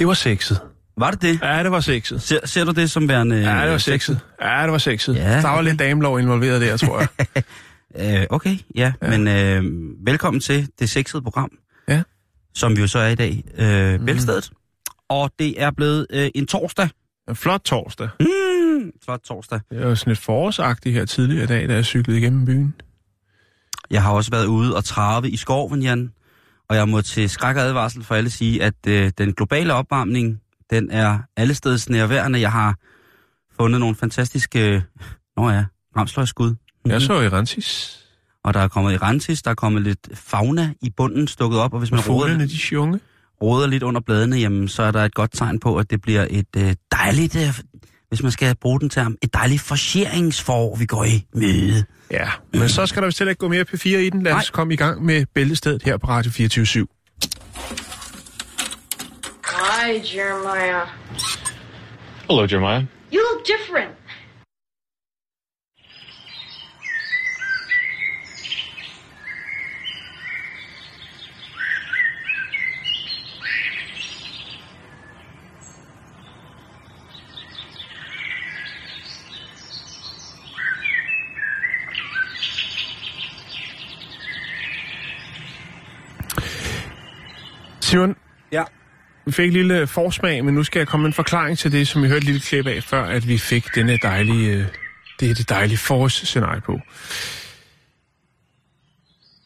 [0.00, 0.60] Det var sexet.
[0.98, 1.40] Var det det?
[1.42, 2.22] Ja, det var sexet.
[2.22, 3.36] Ser, ser du det som værende...
[3.36, 4.20] Ja, det var øh, sexet.
[4.42, 5.16] Ja, det var sexet.
[5.16, 7.08] Ja, der var lidt damelov involveret der, tror jeg.
[7.96, 9.18] Øh, okay, ja, ja.
[9.18, 9.64] men øh,
[10.06, 11.50] velkommen til det sexede program.
[11.88, 12.02] Ja.
[12.54, 13.44] Som vi jo så er i dag.
[13.58, 14.06] Øh, mm.
[14.06, 14.50] Bæltestedet.
[15.08, 16.88] Og det er blevet øh, en torsdag.
[17.28, 18.08] En flot torsdag.
[18.20, 19.60] Mm, flot torsdag.
[19.70, 22.74] Det var sådan lidt forårsagtigt her tidligere i dag, da jeg cyklede igennem byen.
[23.90, 26.12] Jeg har også været ude og trave i skoven, Jan.
[26.70, 30.40] Og jeg må til skræk og advarsel for alle sige, at øh, den globale opvarmning,
[30.70, 32.40] den er allesteds nærværende.
[32.40, 32.74] Jeg har
[33.56, 34.68] fundet nogle fantastiske...
[34.68, 34.82] Øh,
[35.36, 35.64] nå ja,
[35.96, 36.50] ramsløjskud.
[36.50, 36.90] Mm-hmm.
[36.90, 38.00] Jeg så i Rantis.
[38.44, 41.78] Og der er kommet irantis, der er kommet lidt fauna i bunden stukket op, og
[41.78, 43.00] hvis man Og råder, fuglene, de sjunge.
[43.42, 46.26] råder lidt under bladene, jamen, så er der et godt tegn på, at det bliver
[46.30, 47.54] et øh, dejligt, øh,
[48.10, 51.84] hvis man skal bruge den term, et dejligt forsieringsforår, vi går i møde.
[52.10, 54.22] Ja, men så skal der vist heller ikke gå mere P4 i den.
[54.22, 54.44] Lad os Nej.
[54.52, 56.86] komme i gang med Bæltestedet her på Radio 24
[59.46, 60.86] Hi, Jeremiah.
[62.28, 62.82] Hello, Jeremiah.
[63.12, 63.99] You look different.
[87.90, 88.16] Simon,
[88.52, 88.64] Ja.
[89.26, 91.88] vi fik en lille forsmag, men nu skal jeg komme med en forklaring til det,
[91.88, 94.64] som vi hørte et lille klip af, før at vi fik denne dejlige, øh,
[95.20, 96.80] det er det dejlige forårsscenarie på.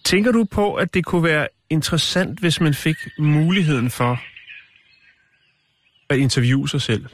[0.04, 4.20] Tænker du på, at det kunne være interessant, hvis man fik muligheden for
[6.10, 7.06] at interviewe sig selv?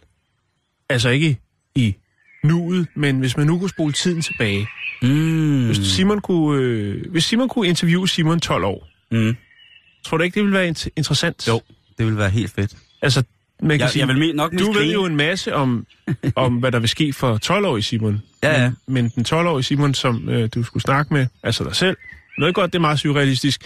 [0.88, 1.40] Altså ikke
[1.74, 1.96] i
[2.44, 4.66] nuet, men hvis man nu kunne spole tiden tilbage.
[5.02, 5.66] Mm.
[5.66, 9.36] Hvis Simon kunne, øh, hvis Simon kunne interviewe Simon 12 år, Mm.
[10.04, 11.48] Tror du ikke, det ville være int- interessant?
[11.48, 11.60] Jo,
[11.98, 12.76] det vil være helt fedt.
[13.02, 13.22] Altså,
[13.62, 15.86] man kan Jeg, sige, jeg vil nok du ved jo en masse om,
[16.36, 18.22] om, hvad der vil ske for 12-årige Simon.
[18.42, 18.70] Ja, ja.
[18.86, 21.96] Men, men den 12-årige Simon, som øh, du skulle snakke med, altså dig selv,
[22.38, 23.60] noget godt, det er meget surrealistisk,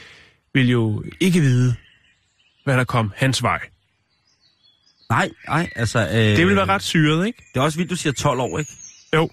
[0.55, 1.75] vil jo ikke vide,
[2.65, 3.61] hvad der kom hans vej.
[5.11, 5.99] Nej, nej, altså...
[6.09, 7.43] Øh, Det vil være ret syret, ikke?
[7.55, 8.73] Det er også vildt, du siger 12 år, ikke?
[9.15, 9.31] Jo.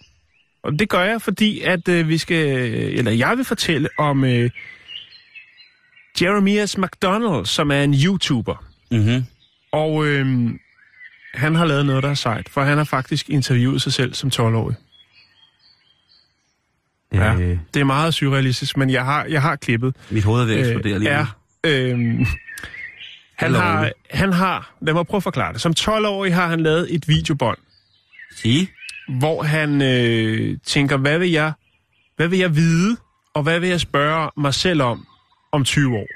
[0.64, 2.48] Og det gør jeg, fordi at øh, vi skal,
[2.98, 4.50] eller jeg vil fortælle om øh,
[6.22, 8.64] Jeremias McDonald, som er en YouTuber.
[8.92, 9.24] Mhm.
[9.72, 10.50] Og øh,
[11.34, 14.30] han har lavet noget, der er sejt, for han har faktisk interviewet sig selv som
[14.36, 14.76] 12-årig.
[17.14, 17.34] Ja.
[17.36, 19.96] Øh, Det er meget surrealistisk, men jeg har, jeg har klippet.
[20.10, 21.16] mit hoved er ved at eksplodere lige nu.
[21.16, 21.26] er,
[21.64, 22.28] øh,
[23.36, 25.62] han, har, han har, lad mig prøve at forklare det.
[25.62, 27.58] Som 12-årig har han lavet et videobånd,
[28.36, 28.68] Sige?
[29.20, 31.54] hvor han øh, tænker, hvad vil, jeg,
[32.16, 32.98] hvad vil jeg vide,
[33.34, 35.08] og hvad vil jeg spørge mig selv om
[35.52, 36.08] om 20 år?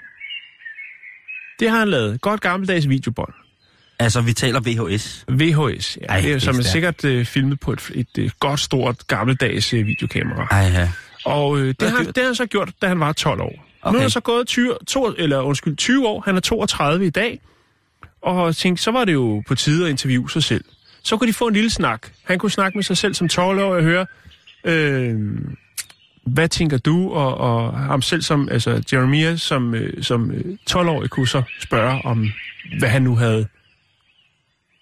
[1.59, 2.21] Det har han lavet.
[2.21, 3.33] Godt gammeldags videobånd.
[3.99, 5.25] Altså, vi taler VHS.
[5.29, 6.05] VHS, ja.
[6.05, 9.73] Ej, det er, som er sikkert øh, filmet på et, et, et godt, stort, gammeldags
[9.73, 10.47] øh, videokamera.
[10.51, 10.91] Ej, ja.
[11.25, 13.65] Og øh, det, har, det har han så gjort, da han var 12 år.
[13.81, 13.93] Okay.
[13.93, 16.21] Nu er der så gået 20, to, eller, undskyld, 20 år.
[16.25, 17.39] Han er 32 i dag.
[18.21, 20.63] Og tænkte, så var det jo på tide at interviewe sig selv.
[21.03, 22.07] Så kunne de få en lille snak.
[22.23, 24.05] Han kunne snakke med sig selv som 12-årig og høre,
[24.63, 25.19] øh,
[26.25, 27.11] hvad tænker du?
[27.13, 32.05] Og, og ham selv som, altså Jeremiah som, øh, som øh, 12-årig kunne så spørge
[32.05, 32.27] om,
[32.79, 33.47] hvad han nu havde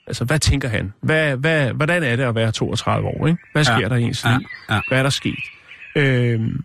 [0.08, 0.94] Altså, hvad tænker han?
[1.02, 3.40] Hvad, hvad, hvordan er det at være 32 år, ikke?
[3.54, 4.48] Hvad sker Ja, der i ens liv?
[4.70, 4.80] ja.
[4.88, 5.36] Hvad er der sket?
[5.96, 6.64] Øhm,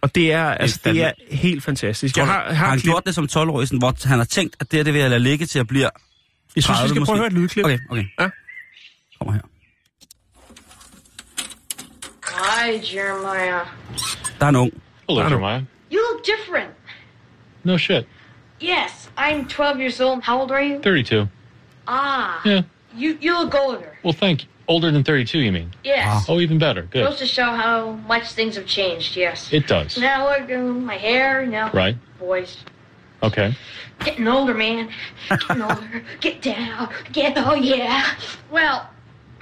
[0.00, 2.16] og det er, altså, det er helt fantastisk.
[2.16, 4.56] Jeg har, har, har han klip, gjort det som 12-årig, sådan, hvor han har tænkt,
[4.60, 5.90] at det, her, det vil jeg lade ligge til at blive jeg
[6.62, 7.12] synes, 30 vi skal prøve måske?
[7.12, 7.64] at høre et lydklip.
[7.64, 8.04] Okay, okay.
[8.20, 8.28] Ja.
[9.18, 9.40] Kommer her.
[12.42, 13.66] Hi, Jeremiah.
[14.38, 14.70] Der er en ung.
[15.06, 15.62] Hello, I Jeremiah.
[15.90, 16.70] You look different.
[17.64, 18.06] No shit.
[18.60, 20.22] Yes, I'm 12 years old.
[20.22, 20.78] How old are you?
[20.80, 21.28] 32.
[21.86, 22.62] Ah, Yeah.
[22.96, 23.98] you you look older.
[24.02, 24.48] Well, thank you.
[24.68, 25.70] Older than 32, you mean?
[25.84, 26.24] Yes.
[26.28, 26.82] Oh, even better.
[26.82, 27.04] Good.
[27.04, 29.16] Goes to show how much things have changed.
[29.16, 29.52] Yes.
[29.52, 29.98] It does.
[29.98, 31.44] Now look, uh, my hair.
[31.44, 31.96] Now, Right.
[32.18, 32.56] voice.
[33.22, 33.54] Okay.
[33.98, 34.88] getting older, man.
[35.28, 36.02] Getting older.
[36.20, 36.88] Get down.
[37.12, 37.34] Get.
[37.36, 38.06] Oh yeah.
[38.50, 38.88] Well,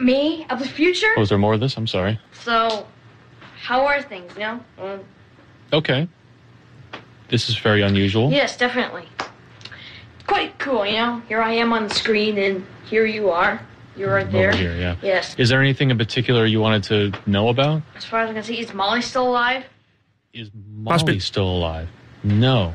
[0.01, 1.09] me of the future.
[1.17, 1.77] Was there more of this?
[1.77, 2.19] I'm sorry.
[2.33, 2.87] So,
[3.61, 4.33] how are things?
[4.35, 4.61] You know.
[4.79, 5.01] Um,
[5.73, 6.09] Okay.
[7.29, 8.31] This is very unusual.
[8.31, 9.07] Yes, definitely.
[10.27, 11.23] Quite cool, you know?
[11.29, 13.61] Here I am on the screen, and here you are.
[13.97, 14.49] You're right there.
[14.49, 14.97] Over here, yeah.
[15.03, 15.35] Yes.
[15.39, 17.83] Is there anything in particular you wanted to know about?
[17.97, 19.65] As far as I can see, is Molly still alive?
[20.33, 21.89] Is Molly still alive?
[22.23, 22.73] No.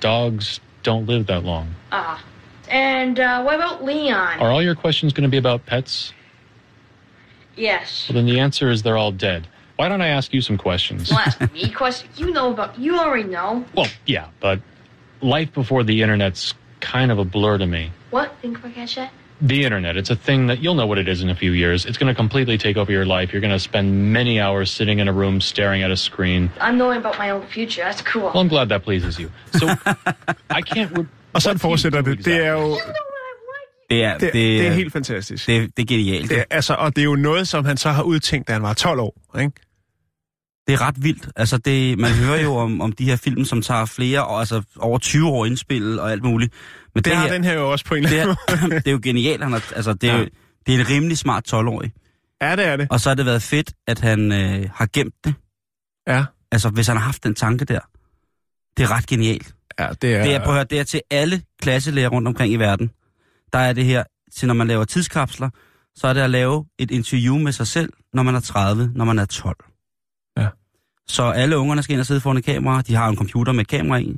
[0.00, 1.74] Dogs don't live that long.
[1.90, 2.22] Ah.
[2.68, 4.38] And uh, what about Leon?
[4.40, 6.12] Are all your questions going to be about pets?
[7.58, 8.06] Yes.
[8.08, 9.46] Well, then the answer is they're all dead.
[9.76, 11.08] Why don't I ask you some questions?
[11.10, 12.18] Don't ask me questions.
[12.18, 12.78] You know about.
[12.78, 13.64] You already know.
[13.76, 14.58] Well, yeah, but
[15.20, 17.90] life before the internet's kind of a blur to me.
[18.10, 18.32] What?
[18.42, 19.10] Think if I catch that?
[19.40, 21.86] The internet, it's a thing that you'll know what it is in a few years.
[21.86, 23.32] It's going to completely take over your life.
[23.32, 26.50] You're going to spend many hours sitting in a room staring at a screen.
[26.60, 27.84] I'm knowing about my own future.
[27.84, 28.22] That's cool.
[28.34, 29.30] Well, I'm glad that pleases you.
[29.52, 29.68] So,
[30.50, 30.90] I can't.
[30.98, 32.24] Re- Og sådan what do you fortsætter do det.
[32.24, 32.78] Det er jo
[33.90, 35.46] Det er, det, det, det er helt fantastisk.
[35.46, 36.30] det, det er genialt.
[36.30, 38.74] Det altså, og det er jo noget, som han så har udtænkt, da han var
[38.74, 39.38] 12 år.
[39.40, 39.52] Ikke?
[40.66, 41.28] Det er ret vildt.
[41.36, 44.62] Altså, det, man hører jo om, om de her film, som tager flere år, altså
[44.76, 46.52] over 20 år indspillet og alt muligt.
[46.94, 48.36] Men Det, det har her, den her jo også på en eller det, anden
[48.68, 48.74] måde.
[48.74, 49.42] er, det er jo genialt.
[49.42, 50.18] Han er, altså, det er, Ja.
[50.20, 50.28] jo,
[50.66, 51.92] det er en rimelig smart 12-årig.
[52.42, 52.86] Ja, det er det.
[52.90, 55.34] Og så har det været fedt, at han øh, har gemt det.
[56.08, 57.80] Ja, Altså, hvis han har haft den tanke der.
[58.76, 59.54] Det er ret genialt.
[59.78, 60.22] ja det er...
[60.22, 62.90] Det er, prøv at høre, det er til alle klasselærer rundt omkring i verden.
[63.52, 64.04] Der er det her,
[64.36, 65.50] til når man laver tidskapsler,
[65.94, 69.04] så er det at lave et interview med sig selv, når man er 30, når
[69.04, 69.56] man er 12.
[70.38, 70.48] Ja.
[71.08, 72.82] Så alle ungerne skal ind og sidde foran et kamera.
[72.82, 74.16] De har en computer med et kamera i.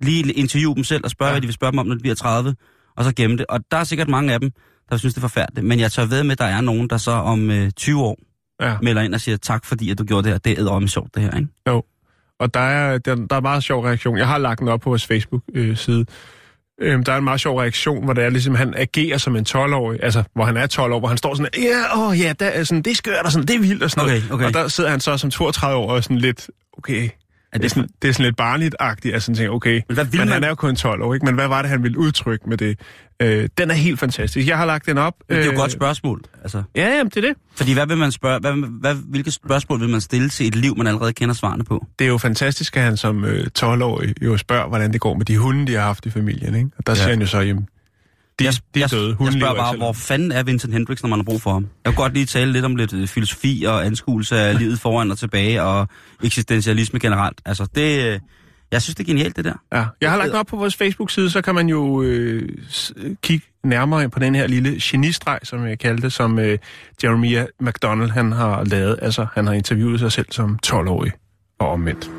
[0.00, 1.32] Lige interview dem selv og spørge, Ja.
[1.34, 2.54] hvad de vil spørge dem om, når de bliver 30.
[2.96, 3.46] Og så gemme det.
[3.48, 4.50] Og der er sikkert mange af dem,
[4.90, 5.66] der synes, det er forfærdeligt.
[5.66, 8.18] Men jeg tør ved med, at der er nogen, der så om øh, 20 år
[8.60, 8.76] Ja.
[8.82, 10.38] melder ind og siger, tak fordi, at du gjorde det her.
[10.38, 11.48] Det er edderømme sjovt, det her, ikke?
[12.40, 14.18] Og der er, der, der er meget sjov reaktion.
[14.18, 16.06] Jeg har lagt den op på vores Facebook-side.
[16.82, 19.46] Øhm, der er en meget sjov reaktion, hvor det er ligesom, han agerer som en
[19.48, 19.98] 12-årig.
[20.02, 22.64] Altså, hvor han er 12 år, hvor han står sådan, ja, åh ja, der er
[22.64, 24.32] sådan, det er skørt og sådan, det er vildt og sådan Okay, noget.
[24.32, 24.46] okay.
[24.46, 27.08] Og der sidder han så som 32 år og sådan lidt, okay,
[27.52, 29.14] Er det er sådan, det er sådan lidt barnligt-agtigt.
[29.14, 31.26] Altså, sådan tænker, okay, Men hvad men man- han er jo kun 12 år, ikke?
[31.26, 32.78] Men hvad var det, han ville udtrykke med det?
[33.22, 34.48] Øh, den er helt fantastisk.
[34.48, 35.14] Jeg har lagt den op.
[35.28, 36.22] Men det er jo øh, et godt spørgsmål.
[36.42, 37.36] Altså, Ja, jamen, det er det.
[37.56, 40.76] Fordi hvad vil man spørge, hvad, hvad, hvilke spørgsmål vil man stille til et liv,
[40.76, 41.86] man allerede kender svarene på?
[41.98, 45.24] Det er jo fantastisk, at han som øh, 12-årig jo spørger, hvordan det går med
[45.24, 46.54] de hunde, de har haft i familien.
[46.54, 46.68] Ikke?
[46.78, 46.96] Og der ja.
[46.96, 47.68] siger han jo så, jamen,
[48.38, 49.08] de, jeg, de er jeg, døde.
[49.08, 51.66] Jeg Hunden spørger bare, hvor fanden er Vincent Hendricks, når man har brug for ham?
[51.84, 55.10] Jeg kunne godt lige tale lidt om lidt øh, filosofi og anskuelse af livet foran
[55.10, 55.88] og tilbage, og
[56.22, 57.40] eksistentialisme generelt.
[57.46, 58.20] Altså, det, øh,
[58.72, 59.54] jeg synes, det er genialt, det der.
[59.72, 62.92] Ja, jeg har lagt op på vores Facebook-side, så kan man jo øh, s-
[63.22, 66.58] kigge nærmere på den her lille genistreg, som jeg kaldte det, som øh,
[67.04, 68.98] Jeremiah McDonald han har lavet.
[69.02, 71.12] Altså, han har interviewet sig selv som 12-årig
[71.60, 72.10] og omvendt.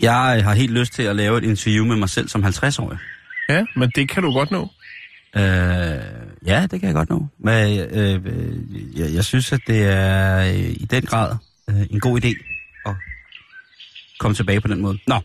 [0.00, 2.98] Jeg har helt lyst til at lave et interview med mig selv som 50-årig.
[3.48, 4.70] Ja, men det kan du godt nå.
[5.36, 5.42] Øh,
[6.46, 7.26] ja, det kan jeg godt nå.
[7.38, 11.36] Men øh, øh, jeg, jeg synes, at det er øh, i den grad
[11.70, 12.32] øh, en god idé
[12.86, 12.94] at
[14.20, 14.98] komme tilbage på den måde.
[15.06, 15.20] Nå,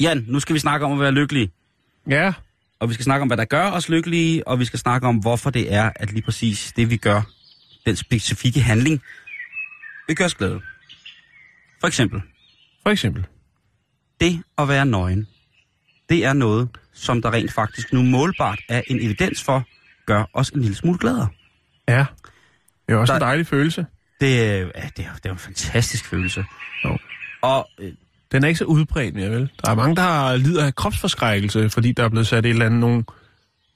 [0.00, 1.50] Jan, nu skal vi snakke om at være lykkelige.
[2.10, 2.32] Ja,
[2.80, 5.16] Og vi skal snakke om, hvad der gør os lykkelige, og vi skal snakke om,
[5.16, 7.22] hvorfor det er, at lige præcis det, vi gør,
[7.86, 9.02] den specifikke handling,
[10.06, 10.60] vil gøre os glade.
[11.80, 12.22] For eksempel,
[12.82, 13.26] for eksempel.
[14.24, 15.26] Det at være nøgen,
[16.08, 19.64] det er noget, som der rent faktisk nu målbart er en evidens for,
[20.06, 21.28] gør os en lille smule gladere.
[21.88, 22.04] Ja,
[22.88, 23.86] det er også Der- en dejlig følelse.
[24.20, 26.44] Det, er- ja, det, er, det er en fantastisk følelse.
[26.84, 26.98] Jo.
[27.42, 27.92] Og øh,
[28.32, 29.50] Den er ikke så udbredt mere, vel?
[29.64, 32.80] Der er mange, der lider af kropsforskrækkelse, fordi der er blevet sat et eller andet,
[32.80, 33.04] nogle,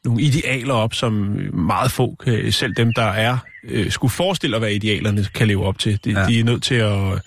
[0.04, 1.12] nogle idealer op, som
[1.52, 5.64] meget få, kan, selv dem, der er, øh, skulle forestille at være idealerne, kan leve
[5.64, 6.04] op til.
[6.04, 6.26] De, ja.
[6.26, 7.22] de er nødt til at,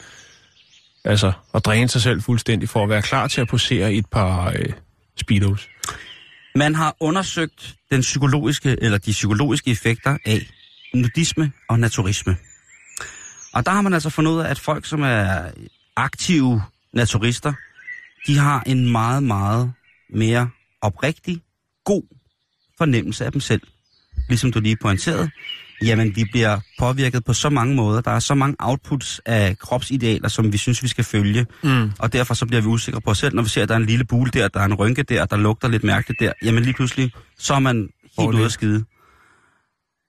[1.06, 4.06] altså, at dræne sig selv fuldstændig for at være klar til at posere i et
[4.12, 4.74] par øh,
[5.20, 5.70] speedos.
[6.56, 10.48] man har undersøgt den psykologiske, eller de psykologiske effekter af
[10.94, 12.38] nudisme og naturisme.
[13.54, 15.52] Og der har man altså fundet ud af, at folk, som er
[15.96, 16.62] aktive
[16.94, 17.54] naturister,
[18.28, 19.74] de har en meget, meget
[20.10, 20.50] mere
[20.82, 21.42] oprigtig,
[21.86, 22.04] god
[22.78, 23.62] fornemmelse af dem selv.
[24.30, 25.32] Ligesom du lige pointerede,
[25.82, 28.02] jamen vi bliver påvirket på så mange måder.
[28.02, 31.46] Der er så mange outputs af kropsidealer, som vi synes, vi skal følge.
[31.64, 31.92] Mm.
[32.00, 33.80] Og derfor så bliver vi usikre på os selv, når vi ser, at der er
[33.80, 36.34] en lille bule der, der er en rynke der, der lugter lidt mærkeligt der.
[36.44, 37.76] Jamen lige pludselig, så er man
[38.20, 38.36] helt det.
[38.38, 38.86] ude at skide.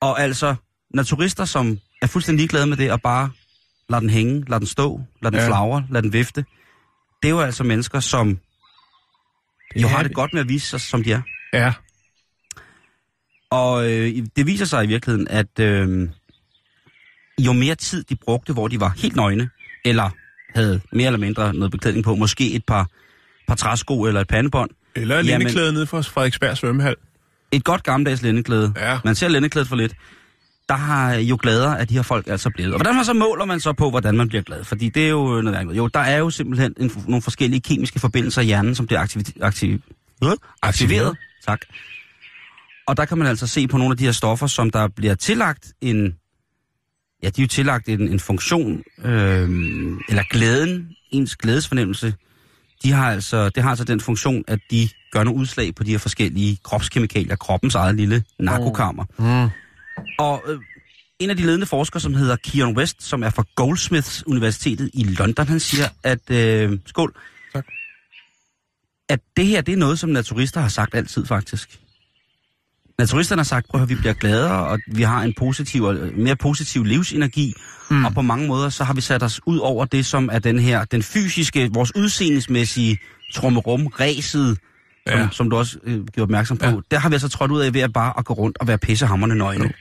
[0.01, 0.55] Og altså,
[0.95, 3.31] naturister, som er fuldstændig ligeglade med det, og bare
[3.89, 5.47] lader den hænge, lader den stå, lader den Ja.
[5.47, 6.45] flagre, lader den vifte,
[7.23, 8.39] det er jo altså mennesker, som
[9.77, 11.23] jo har det godt med at vise sig, som de er.
[11.53, 11.73] Ja,
[13.53, 16.09] Og øh, det viser sig i virkeligheden, at øh,
[17.41, 19.51] jo mere tid de brugte, hvor de var helt nøgne,
[19.85, 20.11] eller
[20.55, 22.89] havde mere eller mindre noget beklædning på, måske et par,
[23.49, 26.97] par træsko eller et pandebånd, eller Jamen- lindeklæde nede fra Frederiksberg svømmehal.
[27.53, 28.73] et godt gammeldags lændeklæde.
[28.77, 28.99] Ja.
[29.05, 29.95] Man ser lændeklædet for lidt.
[30.69, 32.73] Der har jo gladere af de her folk altså blevet.
[32.75, 34.65] Og hvordan man så måler man så på, hvordan man bliver glad?
[34.65, 35.77] Fordi det er jo noget andet.
[35.77, 39.23] Jo, der er jo simpelthen en, nogle forskellige kemiske forbindelser i hjernen, som bliver aktiv,
[39.41, 39.81] aktiv,
[40.25, 40.31] øh,
[40.63, 41.17] aktiveret.
[41.47, 41.61] Tak.
[42.87, 45.15] Og der kan man altså se på nogle af de her stoffer, som der bliver
[45.15, 46.15] tillagt en...
[47.23, 49.51] Ja, de er jo tillagt en, en funktion, øh,
[50.09, 52.15] eller glæden, ens glædesfornemmelse,
[52.83, 55.91] de har altså, det har altså den funktion, at de gør nogle udslag på de
[55.91, 59.05] her forskellige kropskemikalier, kroppens eget lille narkokammer.
[59.19, 59.51] Mm.
[60.19, 60.61] Og øh,
[61.19, 65.05] en af de ledende forskere, som hedder Kion West, som er fra Goldsmiths Universitetet i
[65.05, 66.31] London, han siger, at...
[66.31, 67.15] Øh, skål.
[67.53, 67.67] Tak.
[69.09, 71.81] At det her, det er noget, som naturister har sagt altid, faktisk.
[73.03, 75.97] Naturisterne har sagt, prøv at høre, vi bliver gladere, og vi har en positiv, og
[76.17, 77.55] mere positiv livsenergi,
[77.91, 78.05] mm.
[78.05, 80.59] og på mange måder, så har vi sat os ud over det, som er den
[80.59, 82.99] her, den fysiske, vores udseendesmæssige
[83.35, 84.59] trummerum, ræset,
[85.09, 85.29] som, Ja.
[85.33, 86.67] som du også øh, gjorde opmærksom på.
[86.67, 86.75] Ja.
[86.91, 88.79] Der har vi altså trådt ud af ved at bare at gå rundt og være
[88.79, 89.73] pissehammerende nøgne.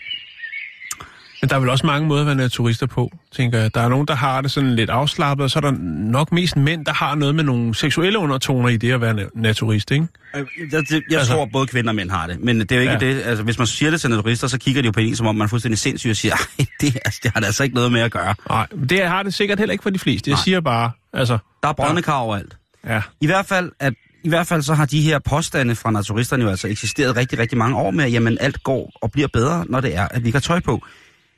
[1.42, 3.76] Men der er vel også mange måder at være naturister på, tænker jeg.
[3.76, 5.72] Der er nogen, der har det sådan lidt afslappet, og så er der
[6.12, 9.30] nok mest mænd, der har noget med nogle seksuelle undertoner i det at være na-
[9.36, 10.08] naturist, ikke?
[10.34, 12.40] Jeg, jeg, jeg Altså- tror, både kvinder og mænd har det.
[12.40, 13.00] Men det er jo ikke Ja.
[13.00, 13.22] det.
[13.26, 15.36] Altså, hvis man siger det til naturister, så kigger de jo på en, som om
[15.36, 17.92] man er fuldstændig sindssyg og siger, "Ej, det, altså, det har da altså ikke noget
[17.92, 18.36] med at gøre.
[18.50, 20.30] Nej, det har det sikkert heller ikke for de fleste.
[20.30, 20.44] Jeg Nej.
[20.44, 21.38] siger bare, altså...
[21.64, 22.58] Der er brødende kar overalt.
[22.88, 23.94] Ja, I hvert fald, at,
[24.24, 27.58] i hvert fald så har de her påstande fra naturisterne jo altså eksisteret rigtig, rigtig
[27.58, 30.28] mange år med, at jamen, alt går og bliver bedre, når det er, at vi
[30.28, 30.84] ikke har tøj på.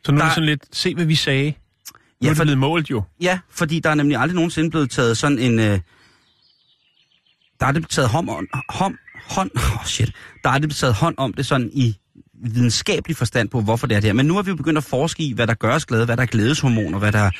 [0.05, 1.50] Så nu er Der- det sådan lidt, se hvad vi sagde.
[1.50, 1.53] Nu
[2.22, 3.03] Ja, er det for- blevet målt jo.
[3.22, 5.60] Ja, fordi der er nemlig aldrig nogensinde blevet taget sådan en...
[5.60, 5.79] Øh,
[7.60, 8.98] der er det taget hånd, om- hånd,
[9.29, 10.12] hånd, oh shit,
[10.43, 11.95] der er det taget hånd om det sådan i
[12.43, 14.13] videnskabelig forstand på, hvorfor det er det her.
[14.13, 16.17] Men nu har vi jo begyndt at forske i, hvad der gør os glade, hvad
[16.17, 17.31] der er glædeshormoner, hvad der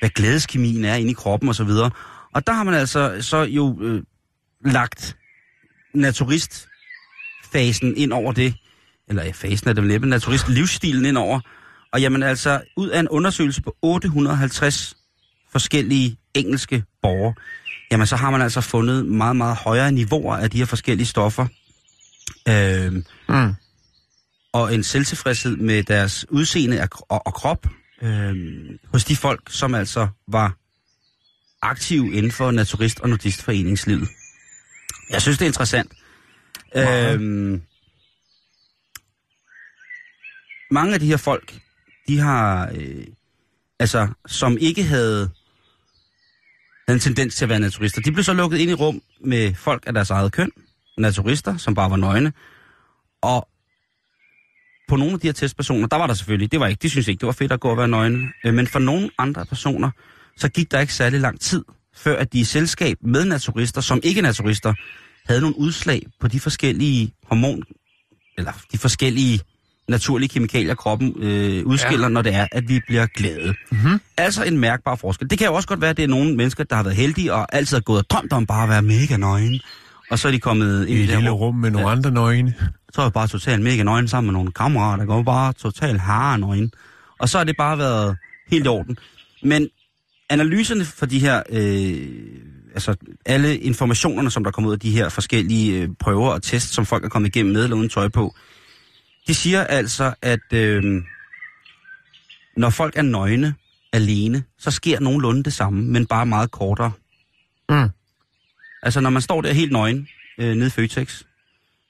[0.00, 1.62] hvad glædeskemien er inde i kroppen osv.
[1.68, 1.90] Og,
[2.34, 4.02] og der har man altså så jo øh,
[4.64, 5.16] lagt
[5.94, 8.54] naturistfasen ind over det,
[9.08, 11.40] eller ja, fasen er det vel næppe, naturist-livsstilen ind over.
[11.94, 14.96] Og jamen altså, ud af en undersøgelse på 850
[15.52, 17.34] forskellige engelske borgere,
[17.90, 21.46] jamen så har man altså fundet meget, meget højere niveauer af de her forskellige stoffer.
[22.48, 23.54] Øhm, Mm.
[24.52, 27.66] og en selvtilfredshed med deres udseende og, og, krop
[28.02, 30.56] øhm, hos de folk, som altså var
[31.62, 34.08] aktive inden for naturist- og nudistforeningslivet.
[35.10, 35.92] Jeg synes, det er interessant.
[36.74, 37.14] Meget.
[37.14, 37.62] Øhm,
[40.70, 41.58] mange af de her folk,
[42.08, 43.06] de har, øh,
[43.78, 45.30] altså, som ikke havde,
[46.88, 49.54] havde en tendens til at være naturister, de blev så lukket ind i rum med
[49.54, 50.50] folk af deres eget køn,
[50.98, 52.32] naturister, som bare var nøgne,
[53.22, 53.48] og
[54.88, 57.08] på nogle af de her testpersoner, der var der selvfølgelig, det var ikke, de synes
[57.08, 59.90] ikke, det var fedt at gå og være nøgne, øh, men for nogle andre personer,
[60.36, 61.64] så gik der ikke særlig lang tid,
[61.96, 64.74] før at de i selskab med naturister, som ikke naturister,
[65.26, 67.62] havde nogle udslag på de forskellige hormon,
[68.38, 69.40] eller de forskellige
[69.88, 72.02] naturlige kemikalier, kroppen øh, udskiller, Ja.
[72.02, 72.08] ja.
[72.08, 73.54] når det er, at vi bliver glade.
[73.72, 74.00] Mm-hmm.
[74.16, 75.30] Altså en mærkbar forskel.
[75.30, 77.32] Det kan jo også godt være, at det er nogle mennesker, der har været heldige
[77.34, 79.60] og altid har gået og drømt om bare at være mega nøgen.
[80.10, 81.38] Og så er de kommet I ind i et lille rum.
[81.38, 82.54] rum med nogle andre nøgne.
[82.92, 86.00] Så er jeg bare totalt mega nøgen sammen med nogle kammerater, der går bare totalt
[86.00, 86.72] harre nøgen.
[87.18, 88.16] Og så har det bare været
[88.50, 88.96] helt i orden.
[89.42, 89.68] Men
[90.30, 92.08] analyserne for de her, øh,
[92.74, 92.94] altså
[93.26, 96.86] alle informationerne, som der kommer ud af de her forskellige øh, prøver og tests, som
[96.86, 98.34] folk er kommet igennem med eller uden tøj på,
[99.28, 101.02] de siger altså, at øh,
[102.56, 103.54] når folk er nøgne
[103.92, 106.92] alene, så sker nogenlunde det samme, men bare meget kortere.
[107.68, 107.88] Mm.
[108.82, 111.22] Altså når man står der helt nøgen øh, nede i Føtex,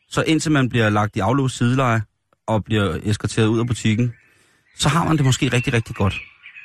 [0.09, 2.03] så indtil man bliver lagt i aflåst sideleje
[2.47, 4.13] og bliver eskorteret ud af butikken,
[4.77, 6.15] så har man det måske rigtig, rigtig godt.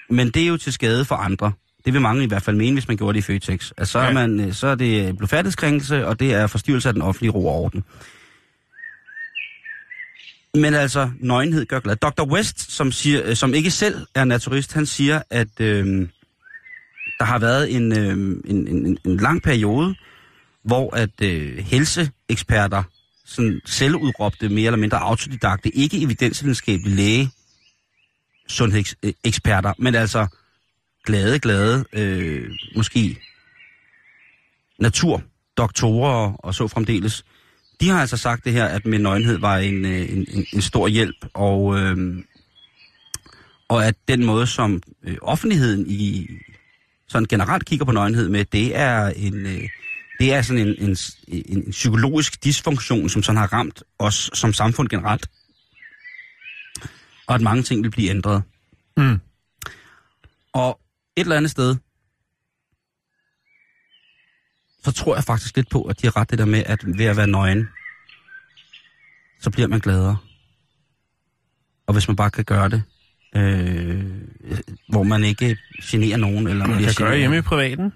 [0.09, 1.51] Men det er jo til skade for andre.
[1.85, 3.71] Det vil mange i hvert fald mene, hvis man gjorde det i Føtex.
[3.77, 7.01] Altså, så, er man, øh, så er det blodfærdighedskrænkelse, og det er forstyrrelse af den
[7.01, 7.83] offentlige ro og orden.
[10.53, 11.95] Men altså, nøgenhed gør glad.
[11.95, 12.23] Dr.
[12.23, 16.07] West, som, siger, øh, som ikke selv er naturist, han siger, at øh,
[17.19, 18.11] der har været en, øh,
[18.45, 19.95] en, en, en lang periode,
[20.63, 22.83] hvor at øh, helseeksperter
[23.25, 27.29] sådan selvudråbte mere eller mindre autodidakte, ikke evidensvidenskabelige læge
[28.47, 30.27] sundhedseksperter, men altså
[31.05, 33.21] glade, glade, øh, måske
[34.79, 37.25] naturdoktorer og så fremdeles.
[37.81, 40.61] De har altså sagt det her, at med nøgenhed var en, øh, en, en, en
[40.61, 42.23] stor hjælp, og, øh,
[43.67, 46.27] og at den måde, som øh, offentligheden i
[47.07, 49.69] sådan generelt kigger på nøgenhed med, det er en, øh,
[50.19, 54.53] det er sådan en, en, en, en psykologisk dysfunktion, som sådan har ramt os som
[54.53, 55.29] samfund generelt.
[57.27, 58.43] Og at mange ting vil blive ændret.
[58.97, 59.19] Mm.
[60.53, 60.79] Og
[61.15, 61.75] et eller andet sted,
[64.83, 67.05] så tror jeg faktisk lidt på, at de har ret det der med, at ved
[67.05, 67.67] at være nøgen,
[69.39, 70.17] så bliver man gladere.
[71.87, 72.83] Og hvis man bare kan gøre det,
[73.35, 74.05] øh,
[74.89, 76.47] hvor man ikke generer nogen.
[76.47, 77.93] Eller Man kan gøre hjemme i privaten.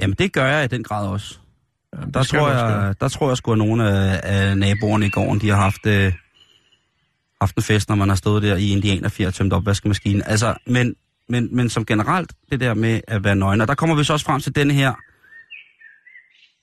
[0.00, 1.38] Jamen, det gør jeg i den grad også.
[1.96, 5.40] Jamen, Der tror, jeg, der tror jeg sgu, at nogle af, af naboerne i gården,
[5.40, 6.12] de har haft, øh,
[7.40, 10.22] haft en fest, når man har stået der i indianerfjer og tømt opvaskemaskinen.
[10.26, 10.94] Altså, men,
[11.28, 13.60] men, men som generelt, det der med at være nøgen.
[13.60, 14.94] Og der kommer vi så også frem til denne her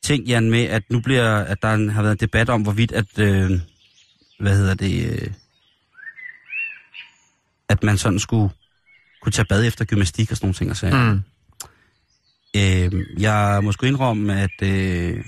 [0.03, 2.91] ting, Jan, med, at nu bliver, at der en- har været en debat om, hvorvidt
[2.91, 3.51] at, øh,
[4.39, 5.27] hvad hedder det, øh,
[7.69, 8.53] at man sådan skulle
[9.21, 10.69] kunne tage bad efter gymnastik og sådan nogle ting.
[10.71, 11.13] Og sager.
[11.13, 11.19] Mm.
[12.55, 15.23] Øh, jeg må sgu indrømme, at øh,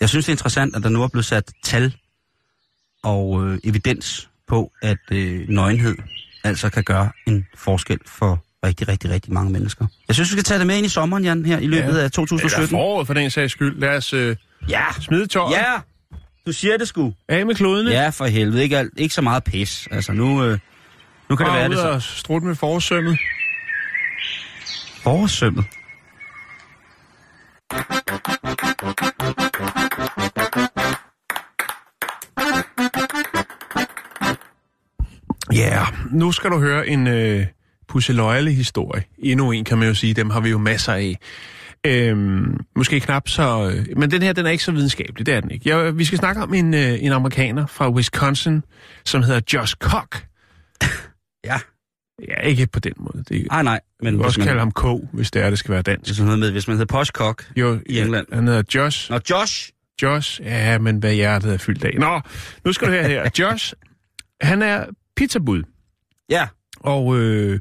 [0.00, 1.96] jeg synes, det er interessant, at der nu er blevet sat tal
[3.02, 5.96] og øh, evidens på, at øh, nøgenhed
[6.44, 9.86] altså kan gøre en forskel for rigtig, rigtig, rigtig mange mennesker.
[10.08, 11.82] Jeg synes, vi skal tage det med ind i sommeren, Jan, her i løbet Ja.
[11.92, 12.68] af Eller 2017.
[12.68, 13.78] foråret for den sags skyld.
[13.80, 14.36] Lad os øh,
[14.68, 15.52] Ja, smide tøjet.
[15.56, 15.64] ja,
[16.46, 17.14] du siger det sgu.
[17.28, 17.90] Af med klodene.
[17.90, 18.62] Ja, for helvede.
[18.62, 19.88] Ikke, alt, ikke så meget pis.
[19.90, 20.58] Altså, nu, øh,
[21.30, 21.88] nu kan det Bare være ud det så.
[21.90, 23.18] og strutte med forsømmet.
[25.02, 25.64] Forårssømmet.
[35.52, 35.86] Ja, yeah.
[36.12, 37.46] nu skal du høre en øh,
[37.88, 39.04] pusseløjelig historie.
[39.18, 40.14] Endnu en, kan man jo sige.
[40.14, 41.18] Dem har vi jo masser af.
[41.86, 43.70] Øhm, måske knap så...
[43.74, 45.26] Øh, men den her, den er ikke så videnskabelig.
[45.26, 45.76] Det er den ikke.
[45.76, 48.62] Jeg, vi skal snakke om en, øh, en amerikaner fra Wisconsin,
[49.04, 50.22] som hedder Josh Koch.
[51.44, 51.58] Ja.
[52.28, 53.24] Ja, ikke på den måde.
[53.28, 53.80] Det, Ej, nej.
[54.02, 56.10] Men du kan også man, kalde ham K, hvis det er, det skal være dansk.
[56.10, 58.26] hvis man, hedder, hvis man hedder Poshcock Jo, i England.
[58.32, 59.10] Han hedder Josh.
[59.10, 59.70] Nå, Josh.
[60.02, 61.94] Josh, ja, men hvad hjertet er fyldt af.
[61.98, 62.20] Nå,
[62.64, 63.30] nu skal du høre her.
[63.38, 63.72] Josh,
[64.40, 64.84] han er
[65.16, 65.62] pizzabud,
[66.30, 66.46] Ja.
[66.80, 67.60] Og øh,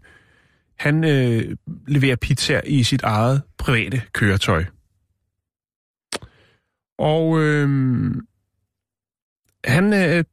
[0.80, 1.56] han øh,
[1.88, 4.64] leverer pizzaer i sit eget private køretøj.
[6.98, 7.70] Og øh,
[9.66, 10.24] han, øh,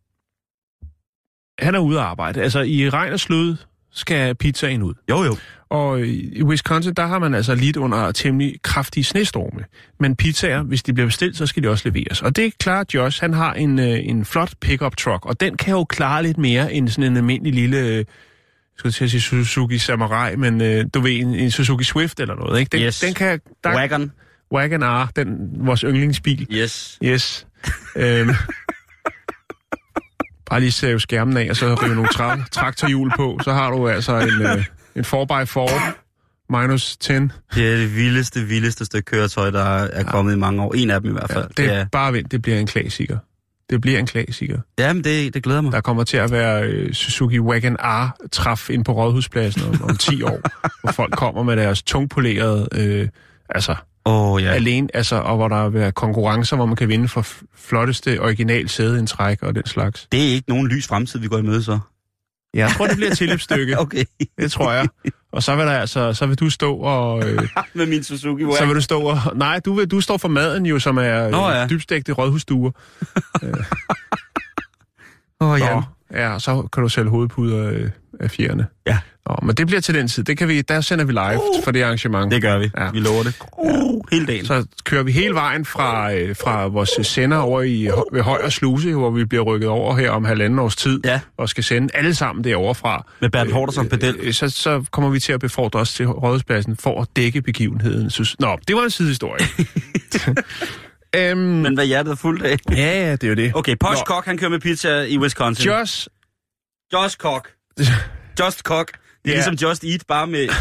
[1.59, 2.43] han er ude at arbejde.
[2.43, 3.57] Altså, i regn og slud
[3.93, 4.95] skal pizzaen ud.
[5.11, 5.37] Jo, jo.
[5.69, 9.65] Og i Wisconsin, der har man altså lidt under temmelig kraftige snestorme.
[10.01, 12.23] Men pizzaer, hvis de bliver bestilt, så skal de også leveres.
[12.23, 15.57] Og det er klart, Josh, han har en, øh, en flot pickup truck, og den
[15.57, 18.05] kan jo klare lidt mere end sådan en almindelig lille, øh,
[18.79, 22.35] skulle til at sige Suzuki Samurai, men øh, du ved, en, en Suzuki Swift eller
[22.35, 22.71] noget, ikke?
[22.71, 23.01] Den, Yes.
[23.01, 23.41] den kan...
[23.65, 24.13] Der, Wagon.
[24.53, 26.47] Wagon R, den, vores yndlingsbil.
[26.53, 26.99] Yes.
[27.05, 27.47] Yes.
[27.97, 28.31] øhm,
[30.51, 33.89] bare lige save skærmen af, og så rive nogle tra- traktorhjul på, så har du
[33.89, 34.65] altså en, øh,
[34.97, 35.93] en 4x4
[36.51, 37.13] minus 10.
[37.13, 37.23] Det
[37.57, 40.75] er det vildeste, vildeste stykke køretøj, der er kommet i mange år.
[40.75, 41.49] En af dem i hvert Ja, fald.
[41.57, 41.87] det er ja.
[41.93, 43.19] bare vent, det bliver en klassiker.
[43.75, 44.59] Det bliver en klassiker.
[44.79, 45.73] Jamen, det, det glæder mig.
[45.73, 50.23] Der kommer til at være øh, Suzuki Wagon R-træf ind på Rådhuspladsen om, om 10
[50.23, 50.41] år,
[50.83, 53.09] hvor folk kommer med deres tungpolerede, øh,
[53.49, 54.49] altså oh, ja.
[54.49, 54.55] ja.
[54.55, 58.69] alene, altså, og hvor der vil være konkurrencer, hvor man kan vinde for flotteste original
[58.69, 60.09] sædeindtræk og den slags.
[60.13, 61.79] Det er ikke nogen lys fremtid, vi går i møde så.
[62.55, 63.79] Jeg tror, det bliver et tilløbsstykke.
[63.85, 64.05] Okay.
[64.39, 64.89] Det tror jeg.
[65.35, 67.29] Og så vil, der, altså, så vil du stå og...
[67.29, 68.69] Øh, Med min Suzuki så Wagon.
[68.69, 69.19] vil du stå og...
[69.35, 71.63] Nej, du, vil, du står for maden jo, som er Nå, ja.
[71.63, 72.71] øh, dybstegte rådhusstuer.
[75.41, 75.61] Åh, oh,
[76.13, 78.67] ja, og så kan du sælge hovedpuder øh, af fjerne.
[78.87, 78.99] Ja.
[79.29, 80.25] Nå, men det bliver til den tid.
[80.25, 82.33] Det kan vi, der sender vi live uh, for det arrangement.
[82.33, 82.71] Det gør vi.
[82.79, 82.91] Ja.
[82.91, 83.35] Vi lover det.
[83.59, 84.47] Uh, hele dagen.
[84.47, 88.93] Så kører vi hele vejen fra, øh, fra vores sender over i ved Højer Sluse,
[88.93, 91.21] hvor vi bliver rykket over her om halvanden års tid, Ja.
[91.37, 93.07] og skal sende alle sammen derovre fra.
[93.21, 94.17] Med Bertel Hårder som pedel.
[94.21, 98.11] Øh, så, så kommer vi til at befordre os til Rådhuspladsen for at dække begivenheden.
[98.11, 99.47] Så, nå, det var en sidehistorie.
[101.17, 102.57] øhm, Men hvad hjertet er fuldt af.
[102.71, 103.53] ja, ja, det er jo det.
[103.57, 105.67] Okay, Posh Cock, han kører med pizza i Wisconsin.
[105.67, 106.07] Josh,
[106.93, 107.49] Josh Cock.
[108.41, 108.91] Just Cock.
[109.25, 109.47] Det er Ja.
[109.49, 110.49] ligesom Just Eat, bare med...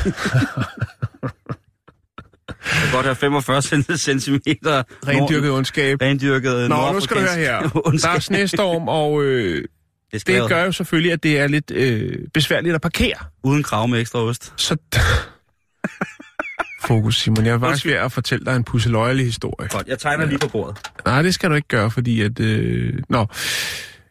[2.65, 3.61] Jeg godt have 45
[3.97, 6.01] centimeter rendyrket ondskab.
[6.01, 7.61] rendyrket Nå, nu skal du høre her.
[8.03, 9.63] Der er snestorm, og øh,
[10.11, 13.15] det, det gør jo selvfølgelig, at det er lidt øh, besværligt at parkere.
[13.43, 14.53] Uden krav med ekstra ost.
[14.57, 14.75] Så...
[16.87, 17.45] Fokus, Simon.
[17.45, 19.69] Jeg er faktisk ved at fortælle dig en pusseløjelig historie.
[19.69, 20.77] Godt, jeg tegner lige på bordet.
[21.05, 22.39] Nej, det skal du ikke gøre, fordi at...
[22.39, 22.93] Øh...
[23.09, 23.25] Nå.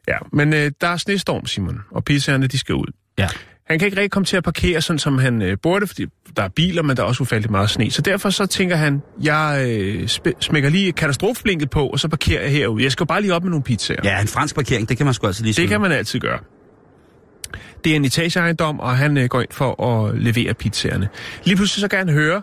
[0.09, 2.93] Ja, men øh, der er snestorm, Simon, og pizzaerne, de skal ud.
[3.19, 3.29] Ja.
[3.66, 6.42] Han kan ikke rigtig komme til at parkere, sådan som han øh, burde, fordi der
[6.42, 7.90] er biler, men der er også ufatteligt meget sne.
[7.90, 10.09] Så derfor så tænker han, jeg øh,
[10.40, 12.85] smækker lige katastrofeblinket på, og så parkerer jeg herude.
[12.85, 14.01] Jeg skal jo bare lige op med nogle pizzaer.
[14.05, 16.38] Ja, en fransk parkering, det kan man sgu altså lige Det kan man altid gøre.
[17.85, 21.09] Det er en etageejendom, og han øh, går ind for at levere pizzaerne.
[21.44, 22.42] Lige pludselig så kan han høre,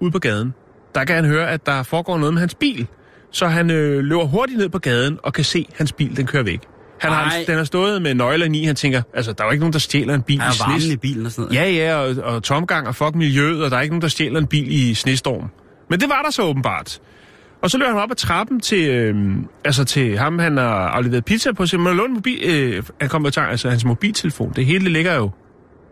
[0.00, 0.54] ude på gaden,
[0.94, 2.86] der kan han høre, at der foregår noget med hans bil.
[3.30, 6.26] Så han øh, løber hurtigt ned på gaden og kan se, at hans bil den
[6.26, 6.60] kører væk.
[7.00, 9.62] Han har, den har stået med nøglerne i, han tænker, altså der er jo ikke
[9.62, 10.92] nogen, der stjæler en bil i er varmen snes.
[10.92, 11.76] i bilen og sådan noget.
[11.76, 14.40] Ja, ja, og, og tomgang og fuck miljøet, og der er ikke nogen, der stjæler
[14.40, 15.50] en bil i snestorm.
[15.90, 17.00] Men det var der så åbenbart.
[17.62, 19.16] Og så løber han op ad trappen til, øh,
[19.64, 21.66] altså til ham, han har afleveret pizza på.
[21.66, 24.52] Så man låne mobil, øh, han kommer i tanke, altså hans mobiltelefon.
[24.56, 25.30] Det hele ligger jo.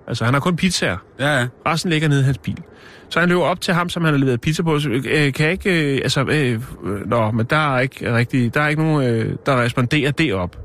[0.09, 0.97] Altså han har kun pizzaer.
[1.19, 1.47] Ja, ja.
[1.67, 2.63] Resten ligger nede i hans bil.
[3.09, 4.79] Så han løber op til ham, som han har leveret pizza på.
[4.81, 5.95] Så, øh, kan jeg ikke...
[5.95, 8.55] Øh, altså, øh, øh, nå, men der er ikke rigtig...
[8.55, 10.57] Der er ikke nogen, øh, der responderer derop.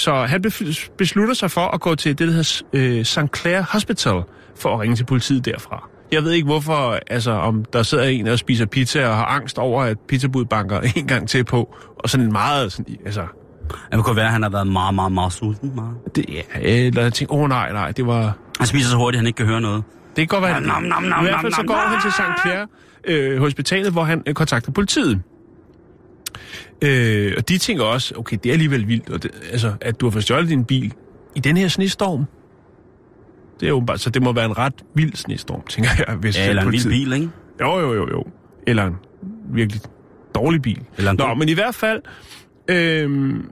[0.00, 0.42] Så han
[0.98, 3.36] beslutter sig for at gå til det, der hedder øh, St.
[3.36, 4.22] Clair Hospital,
[4.56, 5.88] for at ringe til politiet derfra.
[6.12, 9.58] Jeg ved ikke hvorfor, altså om der sidder en og spiser pizza og har angst
[9.58, 13.26] over, at pizzabud banker en gang til på, og sådan en meget, sådan, altså,
[13.92, 15.72] Det kunne være, at han har været meget, meget, meget sulten.
[15.74, 16.16] Meget.
[16.16, 19.16] det, ja, eller jeg tænker, åh oh, nej, nej, det var, Han spiser så hurtigt,
[19.16, 19.82] at han ikke kan høre noget.
[20.16, 20.60] Det kan godt være.
[20.60, 22.42] Nam, nam, nam, I hvert fald så går han til St.
[22.42, 22.66] Clair
[23.04, 25.22] øh, Hospitalet, hvor han øh, kontakter politiet.
[26.82, 30.06] Øh, og de tænker også, okay, det er alligevel vildt, og det, altså, at du
[30.06, 30.94] har fået stjålet din bil
[31.34, 32.24] i den her snestorm.
[33.60, 36.16] Det er åbenbart, så det må være en ret vild snestorm, tænker jeg.
[36.16, 37.28] Hvis Ja, eller en vild bil, ikke?
[37.60, 38.24] Jo, jo, jo, jo.
[38.66, 38.96] Eller en
[39.52, 39.82] virkelig
[40.34, 40.82] dårlig bil.
[40.98, 42.02] Eller en Nå, men i hvert fald,
[42.68, 43.50] øhm,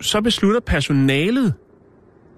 [0.00, 1.54] så beslutter personalet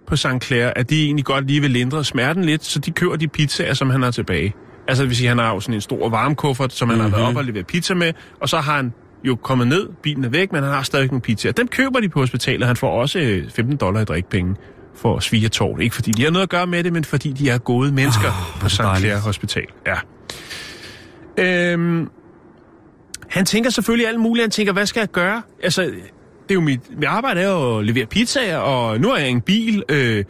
[0.06, 0.26] på St.
[0.42, 3.74] Clair, at de egentlig godt lige vil lindre smerten lidt, så de køber de pizzaer,
[3.74, 4.54] som han har tilbage.
[4.88, 7.12] Altså, det vil sige, han har jo sådan en stor varmekuffert, som han mm-hmm.
[7.12, 8.92] har været op og leveret pizza med, og så har han
[9.24, 11.52] jo kommet ned, bilen er væk, men han har stadig nogle pizzaer.
[11.52, 14.56] Dem køber de på hospitalet, han får også øh, 15 dollar i drikpenge
[14.94, 15.80] for svigertårn.
[15.80, 18.28] Ikke fordi de har noget at gøre med det, men fordi de er gode mennesker
[18.28, 18.76] oh, på St.
[18.76, 19.66] Clair Hospital.
[19.86, 19.96] Ja.
[21.38, 22.08] Øhm,
[23.28, 24.42] han tænker selvfølgelig alt muligt.
[24.42, 25.42] Han tænker, hvad skal jeg gøre?
[25.62, 29.16] Altså, det er jo mit, mit arbejde er jo at levere pizzaer, og nu er
[29.16, 29.82] jeg en bil.
[29.88, 30.24] Øh,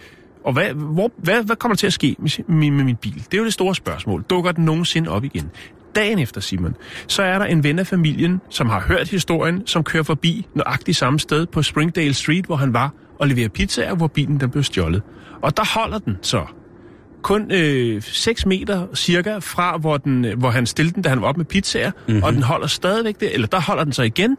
[0.45, 3.15] og hvad, hvor, hvad, hvad kommer der til at ske med, med, med min bil?
[3.15, 4.23] Det er jo det store spørgsmål.
[4.31, 5.51] Dukker den nogensinde op igen?
[5.95, 6.77] Dagen efter, Simon,
[7.07, 10.99] så er der en ven af familien, som har hørt historien, som kører forbi nøjagtigt
[10.99, 14.63] samme sted på Springdale Street, hvor han var, og leverer pizzaer, hvor bilen den blev
[14.63, 15.03] stjålet.
[15.43, 16.47] Og der holder den så
[17.23, 21.21] kun øh, 6 meter cirka fra, hvor, den, øh, hvor han stillede den, da han
[21.21, 22.23] var op med pizzaer, mm-hmm.
[22.23, 24.37] og den holder stadigvæk der, eller der holder den så igen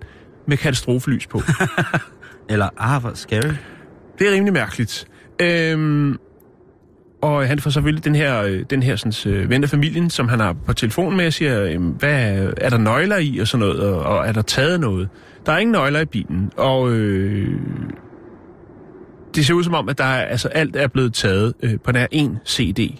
[0.47, 1.41] med katastrofelys på.
[2.49, 3.53] Eller, ah, hvor scary.
[4.19, 5.07] det er rimelig mærkeligt.
[5.41, 6.17] Øhm,
[7.23, 10.29] og han får selvfølgelig den her, øh, den her sådan, øh, ven af familien, som
[10.29, 13.79] han har på telefon med, og siger, hvad er der nøgler i og sådan noget,
[13.79, 15.09] og, og er der taget noget?
[15.45, 17.59] Der er ingen nøgler i bilen, og øh,
[19.35, 21.91] det ser ud som om, at der er, altså, alt er blevet taget øh, på
[21.91, 22.99] nær en CD.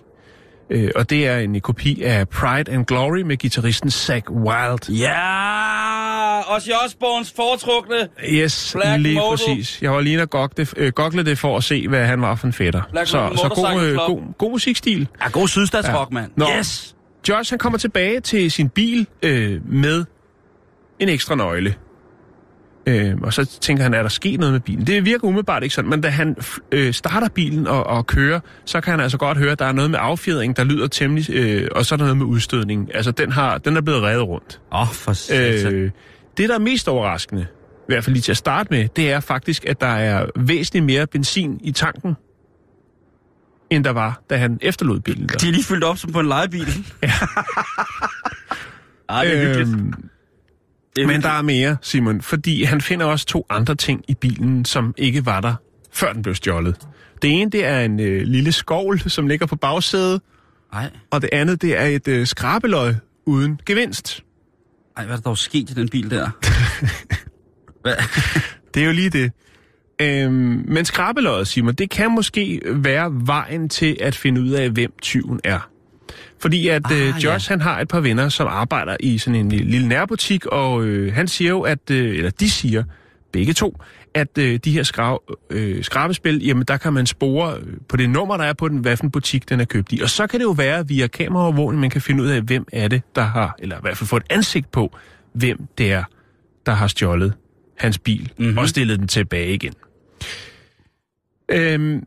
[0.69, 4.89] Øh, og det er en kopi af Pride and Glory med gitarristen Zach Wild.
[4.89, 6.02] Ja,
[6.55, 7.95] Ozzy Osbournes foretrukne.
[8.29, 9.29] Yes, Black lige Motor.
[9.29, 9.81] præcis.
[9.81, 12.35] Jeg var lige og gogle det, øh, gogle det for at se, hvad han var
[12.35, 12.81] for en fætter.
[12.91, 15.07] Black så så god, øh, god, god musikstil.
[15.23, 16.13] Ja, god sydstatsrock, Ja.
[16.19, 16.31] mand.
[16.37, 16.45] Nå.
[16.59, 16.95] Yes.
[17.29, 20.05] Josh, han kommer tilbage til sin bil øh, med
[20.99, 21.75] en ekstra nøgle.
[22.87, 24.87] Øh, og så tænker han, er der sket noget med bilen?
[24.87, 26.35] Det virker umiddelbart ikke sådan, men da han
[26.71, 29.71] øh, starter bilen og, og kører, så kan han altså godt høre, at der er
[29.71, 32.95] noget med affjedring, der lyder temmelig, øh, og så er der noget med udstødning.
[32.95, 34.61] Altså, den, har, den er blevet revet rundt.
[34.71, 35.11] Åh, oh, for.
[35.75, 35.91] Øh,
[36.37, 39.19] det, der er mest overraskende, i hvert fald lige til at starte med, det er
[39.19, 42.13] faktisk, at der er væsentligt mere benzin i tanken,
[43.69, 45.29] end der var, da han efterlod bilen.
[45.29, 45.37] Der.
[45.37, 46.67] De er lige fyldt op som på en legebil.
[47.03, 47.11] Ja.
[49.09, 49.59] Ej, det er.
[49.59, 49.93] Øhm,
[50.95, 54.13] Det er men der er mere, Simon, fordi han finder også to andre ting i
[54.13, 55.55] bilen, som ikke var der,
[55.91, 56.75] før den blev stjålet.
[57.21, 60.21] Det ene, det er en øh, lille skovl, som ligger på bagsædet,
[60.73, 64.23] Ej, og det andet, det er et øh, skrabeløg uden gevinst.
[64.97, 66.29] Ej, hvad er der dog sket i den bil der?
[67.83, 67.95] hvad?
[68.73, 69.31] Det er jo lige det.
[70.01, 74.93] Øhm, men skrabeløjet, Simon, det kan måske være vejen til at finde ud af, hvem
[75.01, 75.69] tyven er.
[76.39, 77.13] Fordi at Ah, øh, ja.
[77.17, 81.13] Josh, han har et par venner, som arbejder i sådan en lille nærbutik, og øh,
[81.13, 82.83] han siger jo, at, øh, eller de siger,
[83.31, 83.77] begge to,
[84.15, 88.09] at øh, de her skrav, øh, skrabespil, jamen der kan man spore øh, på det
[88.09, 89.99] nummer, der er på den, hvad for en butik, den er købt i.
[90.01, 92.87] Og så kan det jo være via kameraovervågning, man kan finde ud af, hvem er
[92.87, 94.97] det, der har, eller i hvert fald få et ansigt på,
[95.33, 96.03] hvem det er,
[96.65, 97.33] der har stjålet
[97.77, 98.45] hans bil Mhm.
[98.45, 98.57] mm-hmm.
[98.57, 99.73] og stillet den tilbage igen.
[101.51, 102.03] Øhm,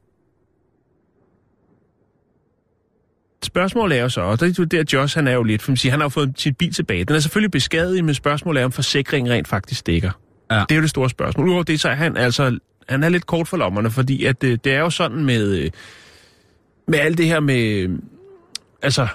[3.42, 5.76] spørgsmålet er jo så, og det er der Josh, han er jo lidt, for man
[5.76, 7.04] siger, han har jo fået sin bil tilbage.
[7.04, 10.10] Den er selvfølgelig beskadiget, men spørgsmålet er, om forsikringen rent faktisk dækker.
[10.50, 10.60] Ja.
[10.68, 11.48] Det er jo det store spørgsmål.
[11.48, 14.64] Udover det, så er han altså, han er lidt kort for lommerne, fordi at det,
[14.64, 15.70] det er jo sådan med, øh,
[16.88, 17.90] med alt det her med, øh,
[18.82, 19.08] altså,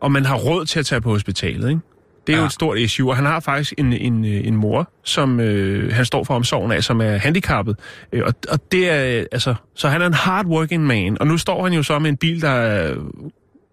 [0.00, 1.80] om man har råd til at tage på hospitalet, ikke?
[2.26, 2.42] Det er ja.
[2.42, 5.92] jo et stort issue, og han har faktisk en, en, øh, en mor, som øh,
[5.92, 7.78] han står for omsorgen af, som er handicappet.
[8.12, 11.38] Øh, og, og det er, øh, altså, så han er en hardworking man, og nu
[11.38, 12.94] står han jo så med en bil, der er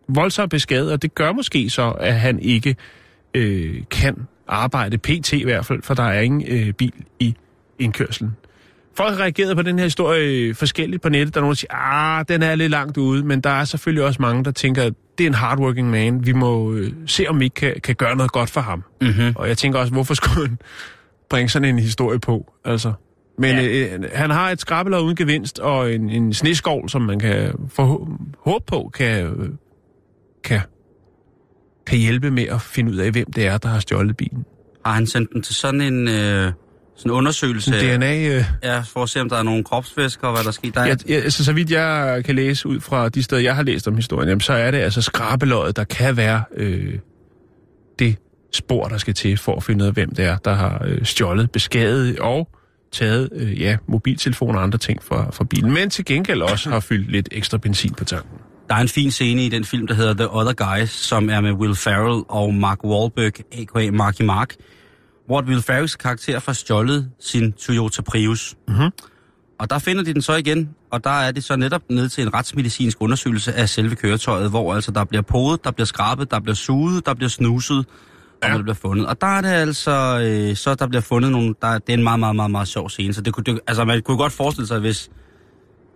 [0.08, 2.76] voldsomt beskadiget, og det gør måske så, at han ikke
[3.34, 7.36] øh, kan arbejde, pt i hvert fald, for der er ingen øh, bil i
[7.80, 8.36] indkørslen.
[8.98, 11.34] Folk har reageret på den her historie øh, forskelligt på nettet.
[11.34, 14.04] Der er nogen, der siger, ah, den er lidt langt ude, men der er selvfølgelig
[14.04, 16.26] også mange, der tænker, at det er en hardworking man.
[16.26, 18.84] Vi må øh, se, om vi ikke kan, kan gøre noget godt for ham.
[19.02, 19.34] Mm-hmm.
[19.36, 20.58] Og jeg tænker også, hvorfor skulle han
[21.30, 22.54] bringe sådan en historie på?
[22.66, 22.94] Altså.
[23.38, 23.96] Men ja.
[23.96, 28.08] øh, han har et skrabelod uden gevinst, og en, en sneskov, som man kan få
[28.40, 29.50] håb på, kan, øh,
[30.44, 30.62] kan,
[31.90, 34.46] kan hjælpe med at finde ud af, hvem det er, der har stjålet bilen.
[34.86, 36.52] Har han sendt den til sådan en øh, sådan
[37.06, 37.96] en undersøgelse?
[37.96, 38.28] DNA...
[38.28, 40.72] Øh, Ja, for at se, om der er nogle kropsvæsker, og hvad der sker.
[40.72, 43.56] Der er, Ja, ja, altså, så vidt jeg kan læse ud fra de steder, jeg
[43.56, 46.94] har læst om historien, jamen, så er det altså skrabeløjet, der kan være øh,
[48.00, 48.16] det
[48.54, 51.06] spor, der skal til for at finde ud af, hvem det er, der har øh,
[51.06, 52.50] stjålet, beskadiget og
[52.92, 56.80] taget øh, ja, mobiltelefoner og andre ting fra, fra bilen, men til gengæld også har
[56.80, 58.38] fyldt lidt ekstra benzin på tanken.
[58.70, 61.42] Der er en fin scene i den film, der hedder The Other Guys, som er
[61.42, 63.92] med Will Ferrell og Mark Wahlberg, a.k.a.
[63.92, 64.56] Marky Mark,
[65.28, 68.56] hvor Will Ferrells karakter får stjålet sin Toyota Prius.
[68.68, 68.90] Mhm.
[69.60, 72.22] Og der finder de den så igen, og der er det så netop ned til
[72.24, 76.40] en retsmedicinsk undersøgelse af selve køretøjet, hvor altså der bliver podet, der bliver skrabet, der
[76.40, 77.86] bliver suget, der bliver snuset, og
[78.44, 78.52] Ja.
[78.52, 78.58] ja.
[78.58, 79.06] der bliver fundet.
[79.08, 82.04] Og der er det altså, øh, så der bliver fundet nogle, der, det er en
[82.04, 83.14] meget, meget, meget, meget sjov scene.
[83.14, 85.10] Så det, kunne- det, altså man kunne godt forestille sig, hvis,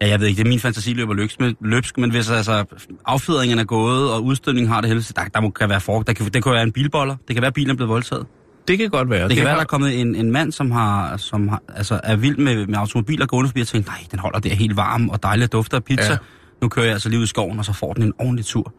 [0.01, 2.65] ja jeg ved ikke, det er min fantasi løber løbsk, men, løbsk, men hvis altså
[3.05, 6.13] affjedringen er gået, og udstødningen har det hele, der, der må, kan være for, der
[6.13, 8.25] kan, det kan være en bilboller, det kan være, at bilen er blevet voldtaget.
[8.67, 9.27] Det kan godt være.
[9.27, 11.99] Det kan være, har- der er kommet en, en mand, som, har, som har, altså
[12.03, 15.09] er vild med, med automobiler gående forbi og tænker, nej, den holder der helt varm
[15.09, 16.03] og dejligt dufter af pizza.
[16.05, 16.11] Ja.
[16.11, 16.17] Ja.
[16.61, 18.73] Nu kører jeg altså lige ud i skoven, og så får den en ordentlig tur.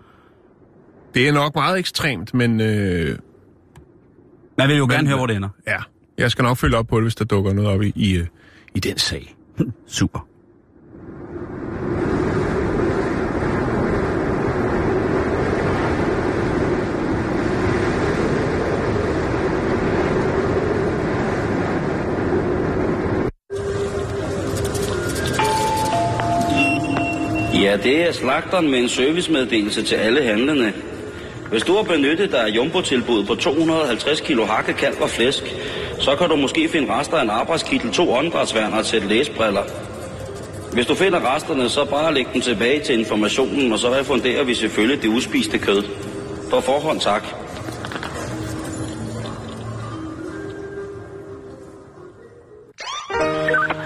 [1.14, 3.18] Det er nok meget ekstremt, men øh,
[4.59, 5.48] Man vil jo Men- gerne høre, hvor det ender.
[5.66, 5.77] ja,
[6.18, 8.27] jeg skal nok følge op på det, hvis der dukker noget op i, i, øh,
[8.74, 9.35] i den sag.
[9.87, 10.27] Super.
[27.74, 30.72] Ja, det er slagteren med en servicemeddelelse til alle handlende.
[31.50, 35.42] Hvis du har benyttet dig af jumbo-tilbud på 250 kilo hakke, kalv og flæsk,
[36.00, 39.62] så kan du måske finde rester af en arbejdskittel, to åndedrætsværner og sætte læsbriller.
[40.72, 44.54] Hvis du finder resterne, så bare læg dem tilbage til informationen, og så refunderer vi
[44.54, 45.82] selvfølgelig det uspiste kød.
[46.50, 47.22] På forhånd tak.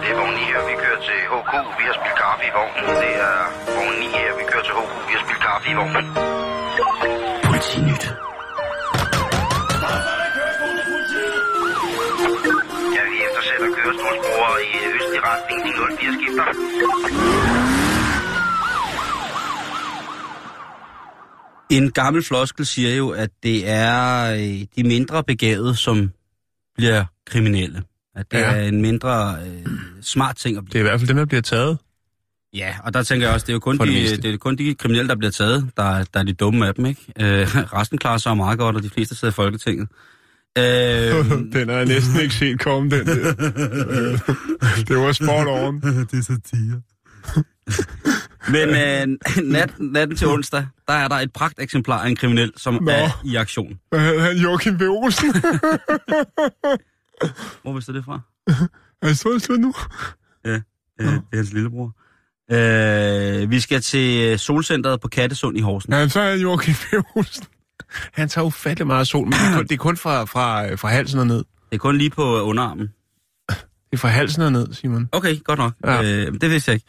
[0.02, 0.34] Det er vogn
[0.70, 1.52] vi kører til HK.
[1.78, 2.07] Vi har
[2.48, 2.84] i vognen.
[3.02, 3.38] Det er
[3.76, 4.92] vogn 9 her, vi kører til HK.
[5.08, 6.06] Vi har spillet kaffe i vognen.
[7.48, 8.04] Politinyt.
[12.96, 15.58] Ja, vi eftersætter kørestolsbrugere i østlig retning.
[15.66, 16.44] De 04 skifter.
[21.70, 26.12] En gammel floskel siger jo, at det er øh, de mindre begavede, som
[26.76, 27.82] bliver kriminelle.
[28.14, 28.44] At det ja.
[28.44, 29.66] er en mindre øh,
[30.02, 30.72] smart ting at blive.
[30.72, 31.78] Det er i hvert fald dem, der bliver taget.
[32.54, 34.16] Ja, og der tænker jeg også, det er jo kun, det de, meste.
[34.16, 36.74] det er kun de kriminelle, der bliver taget, der, er- der er de dumme af
[36.74, 37.00] dem, ikke?
[37.20, 39.88] Øh, resten klarer sig meget godt, og de fleste sidder i Folketinget.
[40.58, 40.64] Øh,
[41.54, 43.14] den har jeg næsten ikke set komme, den der.
[44.88, 45.80] det var sport on.
[46.10, 46.82] det er satire.
[48.48, 52.52] Men øh, nat, natten til onsdag, der er der et pragt eksemplar af en kriminel,
[52.56, 52.80] som Nå.
[52.80, 52.90] Nå.
[52.90, 53.78] er i aktion.
[53.90, 54.36] Hvad hedder han?
[54.36, 54.82] Joachim B.
[54.82, 55.32] Olsen?
[57.62, 58.20] Hvor vidste du det fra?
[59.02, 59.74] er det så slut nu?
[60.44, 60.50] Ja,
[61.00, 61.94] øh, det er hans lillebror.
[62.52, 65.94] Øh, vi skal til Solcentret på Kattesund i Horsens.
[65.94, 67.16] Ja, så er Joachim B.
[67.16, 67.44] Olsen.
[68.12, 70.88] Han tager ufattelig meget sol, men det er kun, det er kun fra, fra, fra
[70.88, 71.36] halsen og ned.
[71.36, 72.88] Det er kun lige på underarmen.
[73.48, 75.08] Det er fra halsen og ned, Simon.
[75.12, 75.72] Okay, godt nok.
[75.84, 76.00] Ja.
[76.00, 76.26] Ja.
[76.26, 76.86] Øh, det vidste jeg ikke.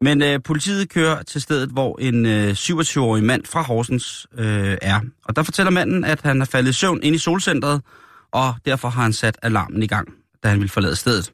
[0.00, 5.00] Men øh, politiet kører til stedet, hvor en øh, 27-årig mand fra Horsens øh, er.
[5.24, 7.82] Og der fortæller manden, at han er faldet i søvn ind i solcentret,
[8.32, 10.08] og derfor har han sat alarmen i gang,
[10.42, 11.32] da han ville forlade stedet.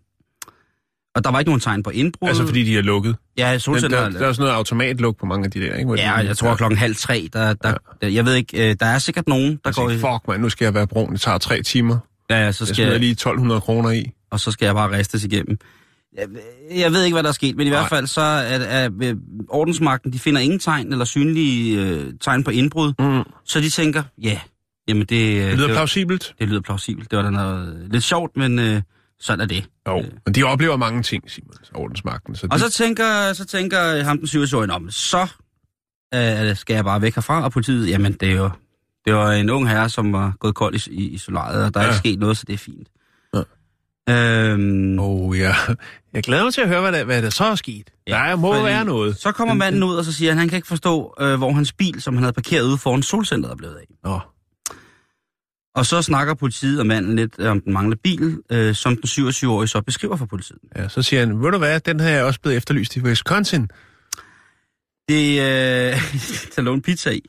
[1.17, 2.29] Og der var ikke nogen tegn på indbrud.
[2.29, 3.17] Altså fordi de er lukket.
[3.39, 4.13] Ja, Den, der, solcentret...
[4.13, 5.85] der er sådan noget automatluk på mange af de der, ikke?
[5.87, 8.77] Hvor de- Ja, jeg tror klokken halv tre, der, der, der, jeg ved ikke, øh,
[8.81, 9.99] der er sikkert nogen, der Altså, går i...
[9.99, 11.13] fuck, man, nu skal jeg være brun.
[11.13, 11.99] Det tager tre timer.
[12.31, 14.11] Ja, ja, så Jeg skal smider jeg, lige 1200 kroner i.
[14.31, 15.59] og så skal jeg bare ristes igennem.
[16.17, 16.27] Jeg,
[16.77, 17.79] jeg ved ikke, hvad der er sket, men i Nej.
[17.79, 19.15] hvert fald så er, er, er
[19.49, 23.23] ordensmagten, de finder ingen tegn eller synlige øh, tegn på indbrud, Mm.
[23.45, 24.39] så de tænker, ja,
[24.89, 26.35] jamen det, Det lyder det, plausibelt.
[26.39, 27.11] det lyder plausibelt.
[27.11, 28.83] Det var da noget lidt sjovt, men øh,
[29.21, 29.67] sådan er det.
[29.89, 30.05] Jo, Øh.
[30.27, 32.35] men de oplever mange ting, Simon, ordensmagten.
[32.37, 35.27] Så Og de, så tænker, så tænker ham den 27-årige, om så
[36.15, 38.51] øh, skal jeg bare væk herfra, og politiet, jamen det er jo,
[39.05, 41.85] det var en ung herre, som var gået kold i, i, solariet, og der er
[41.85, 41.91] Ja.
[41.91, 42.89] ikke sket noget, så det er fint.
[43.35, 43.43] Ja.
[44.11, 45.55] Øhm, oh, ja.
[46.13, 47.91] Jeg glæder mig til at høre, hvad der, hvad der så er sket.
[48.07, 49.17] Ja, der må være noget.
[49.17, 51.73] Så kommer manden ud, og så siger han, han kan ikke forstå, øh, hvor hans
[51.73, 53.85] bil, som han havde parkeret ude foran solcentret, er blevet af.
[54.05, 54.21] Nå.
[55.77, 59.69] Og så snakker politiet og manden lidt om den manglende bil, øh, som den 27-årige
[59.69, 60.59] så beskriver for politiet.
[60.77, 63.69] Ja, så siger han, ved du hvad, den her er også blevet efterlyst i Wisconsin.
[65.09, 67.21] Det øh, at låne pizza i.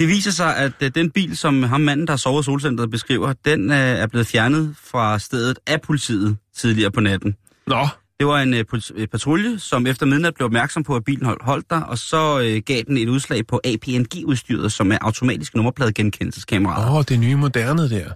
[0.00, 2.90] Det viser sig, at øh, den bil, som ham manden, der har sovet i solcentret,
[2.90, 7.36] beskriver, den øh, er blevet fjernet fra stedet af politiet tidligere på natten.
[7.66, 7.88] Nå,
[8.24, 11.42] Det var en øh, øh, patrulje, som efter midnat blev opmærksom på, at bilen holdt,
[11.42, 16.96] holdt der, og så øh, gav den et udslag på APNG-udstyret, som er automatisk nummerpladegenkendelseskameraer,
[16.98, 18.10] Åh, det nye moderne der.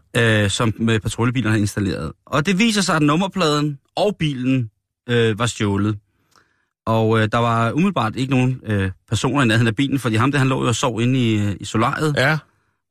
[0.45, 2.13] øh, som med patruljebilerne har installeret.
[2.27, 4.71] Og det viser sig, at nummerpladen og bilen
[5.09, 5.99] øh, var stjålet.
[6.87, 10.33] Og øh, der var umiddelbart ikke nogen øh, personer i nærheden af bilen, fordi ham
[10.33, 12.15] der, han lå jo og sov inde i, øh, i solariet.
[12.17, 12.39] Ja,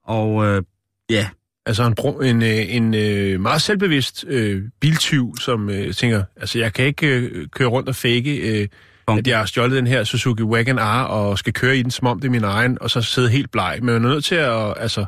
[0.06, 0.62] Og øh,
[1.10, 1.28] ja,
[1.68, 6.74] altså en, en, øh, en øh, meget selvbevidst øh, biltyv, som øh, tænker, altså jeg
[6.74, 8.68] kan ikke øh, køre rundt og fake, øh,
[9.08, 9.18] Bom.
[9.18, 12.08] at jeg har stjålet den her Suzuki Wagon R, og skal køre i den, som
[12.08, 13.78] om det er min egen, og så sidde helt bleg.
[13.82, 15.06] Men man er nødt til at altså,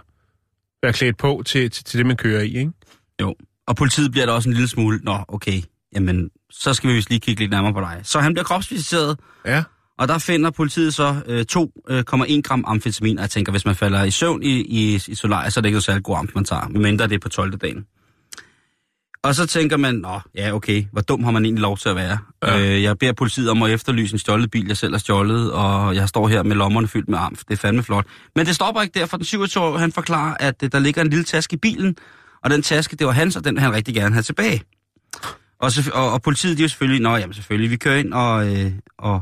[0.84, 2.72] være klædt på til, til, til det, man kører i, ikke?
[3.22, 3.36] Jo,
[3.68, 5.62] og politiet bliver da også en lille smule, nå, okay,
[5.96, 8.00] jamen, så skal vi vist lige kigge lidt nærmere på dig.
[8.04, 9.64] Så han bliver kropsvisiteret, Ja.
[10.00, 14.04] Og der finder politiet så øh, 2,1 gram amfetamin, og jeg tænker, hvis man falder
[14.04, 16.46] i søvn i, i, i solariet, så er det ikke så særlig god amf, man
[16.46, 17.58] tager, medmindre det er på 12.
[17.58, 17.86] dagen.
[19.24, 21.96] Og så tænker man, nå, ja, okay, hvor dum har man egentlig lov til at
[21.96, 22.18] være?
[22.44, 22.60] Ja.
[22.60, 25.96] Øh, jeg beder politiet om at efterlyse en stjålet bil, jeg selv har stjålet, og
[25.96, 27.40] jeg står her med lommerne fyldt med amf.
[27.40, 28.06] Det er fandme flot.
[28.36, 31.10] Men det stopper ikke der, for den 27 han forklarer, at øh, der ligger en
[31.10, 31.96] lille taske i bilen,
[32.44, 34.62] og den taske, det var hans, og den han rigtig gerne have tilbage.
[35.60, 38.14] Og, så, og, og politiet, de er jo selvfølgelig, nå jamen selvfølgelig, vi kører ind
[38.14, 39.22] og, øh, og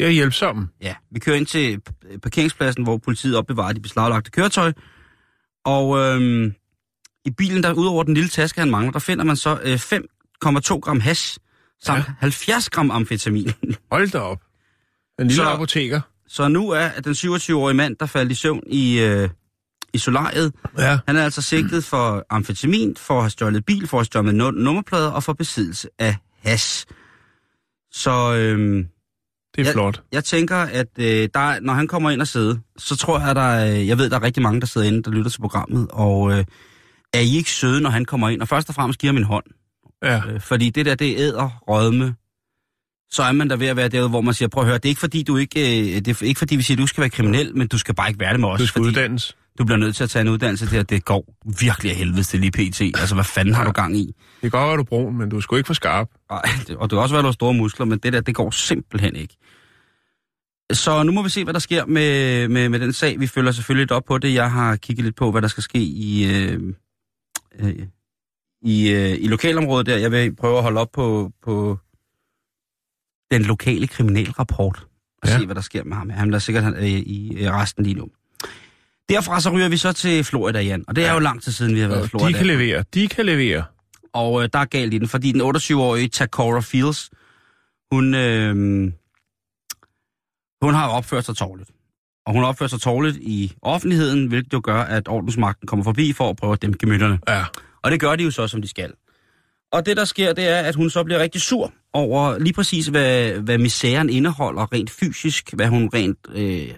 [0.00, 0.68] Jeg er hjælpsom.
[0.82, 1.80] ja, vi kører ind til
[2.22, 4.72] parkeringspladsen, hvor politiet opbevarer de beslaglagte køretøj.
[5.64, 6.54] Og øhm,
[7.24, 10.78] i bilen, der udover den lille taske, han mangler, der finder man så øh, 5,2
[10.80, 11.38] gram hash
[11.82, 12.04] samt Ja.
[12.08, 12.14] ja.
[12.20, 13.50] 70 gram amfetamin.
[13.92, 14.38] Hold da op.
[15.20, 16.00] En lille Så- apoteker.
[16.28, 19.28] så nu er den 27-årige mand, der faldt i søvn i, øh,
[19.94, 20.98] i solariet, Ja.
[21.06, 24.34] han er altså sigtet for amfetamin, for at have stjålet bil, for at have stjålet
[24.34, 26.86] nu- nummerplader og for besiddelse af hash.
[27.92, 28.86] Så øhm,
[29.56, 29.72] Det er Ja.
[29.72, 30.02] flot.
[30.12, 33.28] Jeg tænker, at øh, der, er- når han kommer ind og sidder, så tror jeg,
[33.30, 35.40] at der, er- jeg ved, der er rigtig mange, der sidder inde, der lytter til
[35.40, 36.44] programmet, og øh,
[37.14, 38.42] er I ikke søde, når han kommer ind?
[38.42, 39.44] Og først og fremmest giver min hånd,
[40.02, 40.20] Ja.
[40.28, 42.14] øh, fordi det der, det er æder, rødme,
[43.12, 44.84] så er man der ved at være derude, hvor man siger, prøv at høre, det
[44.84, 45.60] er ikke fordi, du ikke,
[45.96, 47.94] øh, det er ikke fordi, vi siger, at du skal være kriminel, men du skal
[47.94, 49.36] bare ikke være det med os, Du skal fordi uddannes.
[49.60, 52.40] Du bliver nødt til at tage en uddannelse der, det går virkelig af helvede til
[52.40, 52.80] lige pt.
[52.80, 54.06] Altså, hvad fanden har du gang i?
[54.06, 56.08] Det kan godt være, du brun, men du er sgu ikke for skarp.
[56.30, 56.36] Ej,
[56.76, 58.50] og det kan også være, at du har store muskler, men det der, det går
[58.50, 59.36] simpelthen ikke.
[60.72, 63.20] Så nu må vi se, hvad der sker med, med, med den sag.
[63.20, 64.34] Vi følger selvfølgelig lidt op på det.
[64.34, 66.60] Jeg har kigget lidt på, hvad der skal ske i, øh,
[67.60, 67.74] øh,
[68.62, 69.96] i, øh, i lokalområdet der.
[69.96, 71.78] Jeg vil prøve at holde op på, på
[73.30, 74.86] den lokale kriminalrapport
[75.22, 75.38] og Ja.
[75.38, 76.10] se, hvad der sker med ham.
[76.10, 78.08] Han er sikkert øh, i resten lige nu.
[79.10, 80.84] Derfra så ryger vi så til Florida, Jan.
[80.88, 81.14] Og det er Ja.
[81.14, 82.28] jo lang tid siden, vi har været i Florida.
[82.28, 82.84] de kan levere.
[82.94, 83.64] De kan levere.
[84.12, 87.10] Og øh, der er galt i den, fordi den 28-årige Takora Fields,
[87.92, 88.54] hun, øh,
[90.62, 91.70] hun har opført sig tårligt.
[92.26, 96.30] Og hun opført sig tårligt i offentligheden, hvilket jo gør, at ordensmagten kommer forbi for
[96.30, 97.18] at prøve at dæmpe gemytterne.
[97.28, 97.44] Ja.
[97.82, 98.92] Og det gør de jo så, som de skal.
[99.72, 102.86] Og det, der sker, det er, at hun så bliver rigtig sur over lige præcis,
[102.86, 106.68] hvad, hvad misæren indeholder rent fysisk, hvad hun rent, øh,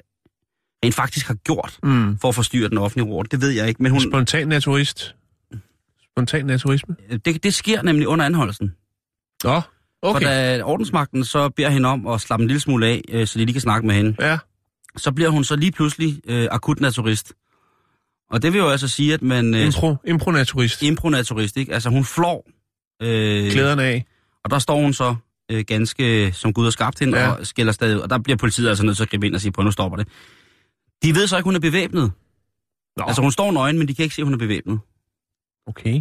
[0.84, 2.18] rent faktisk har gjort Mm.
[2.18, 3.26] for at forstyrre den offentlige ord.
[3.30, 5.14] Det ved jeg ikke, men hun, Spontan naturist.
[6.12, 6.96] Spontan naturisme.
[7.24, 8.74] det, det sker nemlig under anholdelsen.
[9.44, 9.60] Nå,
[10.04, 10.20] Okay.
[10.26, 13.38] For da ordensmagten så beder hende om at slappe en lille smule af, øh, så
[13.38, 14.38] de lige kan snakke med hende, Ja.
[14.96, 17.32] så bliver hun så lige pludselig øh, akut naturist.
[18.30, 19.54] Og det vil jo altså sige, at man...
[19.54, 20.82] Øh, Impro, impronaturist.
[20.82, 21.74] impronaturist, ikke?
[21.74, 22.46] Altså hun flår.
[23.02, 24.04] Øh, Glæderne af.
[24.44, 25.14] og der står hun så
[25.50, 27.28] øh, ganske som Gud har skabt hende, Ja.
[27.30, 28.00] og skælder stadig ud.
[28.00, 29.96] Og der bliver politiet altså nødt til at gribe ind og sige, på nu stopper
[29.98, 30.08] det.
[31.02, 32.12] De ved så ikke, hun er bevæbnet.
[32.96, 34.78] Nå, Altså hun står nøgen, men de kan ikke se, at hun er bevæbnet.
[35.66, 36.00] okay.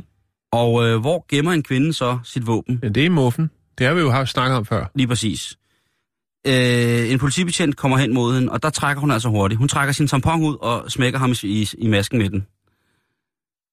[0.53, 2.79] Og øh, hvor gemmer en kvinde så sit våben?
[2.83, 3.49] Ja, det er muffen.
[3.77, 4.85] Det har vi jo haft snakket om før.
[4.95, 5.57] Lige præcis.
[6.47, 9.59] Øh, en politibetjent kommer hen mod hende, og der trækker hun altså hurtigt.
[9.59, 12.47] Hun trækker sin tampon ud og smækker ham i, i, i masken med den.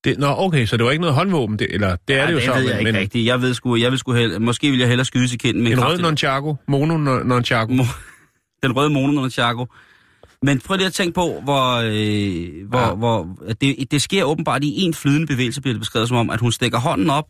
[0.04, 2.32] Det, nå, okay, så det var ikke noget håndvåben, det, eller det er Ja, det
[2.32, 3.26] jo det så, ved jeg men, ikke men rigtigt.
[3.26, 5.72] Jeg ved sgu, jeg vil sgu hellere, måske vil jeg hellere skyde til kinden med
[5.72, 7.72] en rød nunchaku, mono nunchaku.
[7.74, 8.00] Mo-
[8.62, 9.66] den røde mono nunchaku.
[10.42, 12.94] Men prøv lige at tænke på, hvor, øh, hvor, Ja.
[12.94, 16.30] hvor at det, det sker åbenbart i en flydende bevægelse, bliver det beskrevet som om,
[16.30, 17.24] at hun stikker hånden op,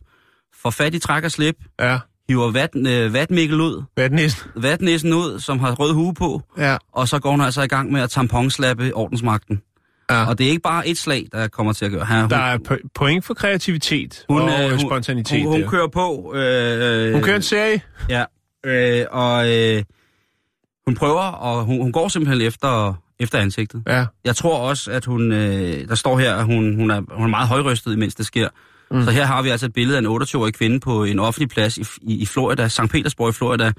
[0.61, 1.99] får fat i træk og slip, Ja,
[2.29, 4.45] hiver vat, øh, vatmikkel ud, næste?
[4.55, 7.91] vatnæsen ud, som har rød hue på, Ja, og så går hun altså i gang
[7.91, 9.61] med at tamponslappe ordensmagten.
[10.09, 10.25] ja.
[10.25, 12.05] Og det er ikke bare et slag, der kommer til at gøre.
[12.05, 15.41] Her, hun, Der er po- point for kreativitet hun, og øh, øh, spontanitet.
[15.43, 15.69] Hun, hun der.
[15.69, 16.33] kører på.
[16.35, 17.81] Øh, hun kører en serie.
[18.09, 18.23] Ja,
[18.65, 19.83] øh, og øh,
[20.89, 23.83] hun prøver, og hun, hun går simpelthen efter, efter ansigtet.
[23.87, 27.25] Ja, Jeg tror også, at hun, øh, der står her, at hun, hun, er, hun
[27.25, 28.49] er meget højrystet, imens det sker.
[28.91, 28.97] Mm.
[28.97, 29.03] Mm.
[29.05, 31.77] Så her har vi altså et billede af en 28-årig kvinde på en offentlig plads
[31.77, 32.81] i, i, i Florida, St.
[32.89, 33.71] Petersburg i Florida,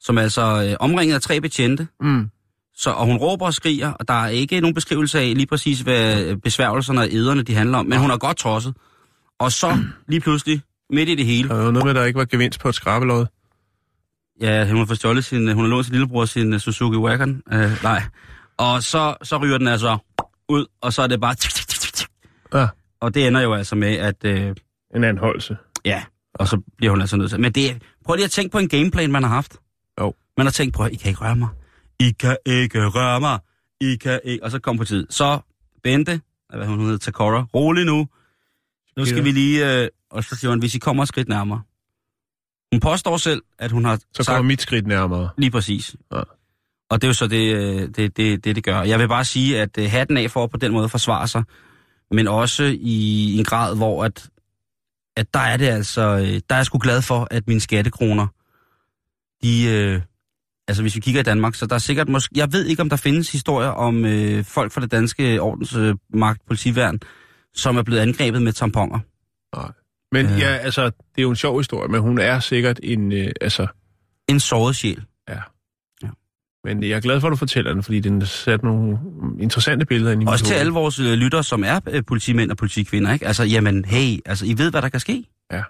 [0.00, 2.30] som er altså øh, omringet af tre betjente, mm.
[2.78, 5.80] Så, og hun råber og skriger, og der er ikke nogen beskrivelse af lige præcis,
[5.80, 8.74] hvad besværgelserne og æderne de handler om, men hun er godt tosset.
[9.40, 9.78] Og så
[10.08, 12.60] lige pludselig, midt i det hele, Der var noget med, at der ikke var gevinst
[12.60, 13.26] på et skrabelod.
[14.40, 17.42] Ja, hun har fået stjålet sin, hun har lånt sin lillebror sin uh, Suzuki Wagon.
[17.52, 18.02] Uh, nej.
[18.56, 19.98] Og så, så ryger den altså
[20.48, 21.34] ud, og så er det bare...
[21.34, 22.08] Tik, tik, tik, tik.
[22.54, 22.68] Ja.
[23.00, 24.24] Og det ender jo altså med, at...
[24.24, 24.54] Uh,
[24.94, 25.56] En anholdelse.
[25.84, 27.40] ja, og så bliver hun altså nødt til...
[27.40, 29.56] Men det, prøv lige at tænke på en gameplan, man har haft.
[30.00, 30.14] Jo.
[30.36, 31.48] Man har tænkt, prøv, I kan ikke røre mig.
[32.00, 33.38] I kan ikke røre mig.
[33.80, 34.44] I kan ikke...
[34.44, 35.06] Og så kom på tid.
[35.10, 35.38] Så
[35.82, 36.20] Bente,
[36.56, 38.08] hvad hun hedder, Takora, rolig nu.
[38.96, 39.82] Nu skal vi lige...
[39.82, 41.62] Uh, og så siger hun, hvis I kommer et skridt nærmere.
[42.72, 44.26] Hun påstår selv, at hun har Så sagt...
[44.26, 45.30] kommer mit skridt nærmere.
[45.38, 45.96] Lige præcis.
[46.12, 46.20] Ja.
[46.90, 48.82] Og det er jo så det, øh, det, det, det, det gør.
[48.82, 51.44] Jeg vil bare sige, at øh, hatten af for på den måde at forsvare sig,
[52.10, 54.28] men også i en grad, hvor at,
[55.16, 58.26] at der er det altså, øh, der er jeg sgu glad for, at mine skattekroner,
[59.42, 60.00] de, øh,
[60.68, 62.88] altså hvis vi kigger i Danmark, så der er sikkert måske, jeg ved ikke, om
[62.88, 66.98] der findes historier om øh, folk fra det danske ordensmagt, øh, politiværn,
[67.54, 68.98] som er blevet angrebet med tamponer.
[70.12, 70.40] Men Øh.
[70.40, 73.66] ja, altså, det er jo en sjov historie, men hun er sikkert en, øh, altså,
[74.28, 75.02] En såret sjæl.
[76.64, 78.98] men jeg er glad for, at du fortæller den, fordi den sat nogle
[79.40, 82.56] interessante billeder ind i Også til alle vores øh, lyttere, som er øh, politimænd og
[82.56, 83.26] politikvinder, ikke?
[83.26, 85.24] Altså, jamen, hey, altså, I ved, hvad der kan ske.
[85.52, 85.62] Ja.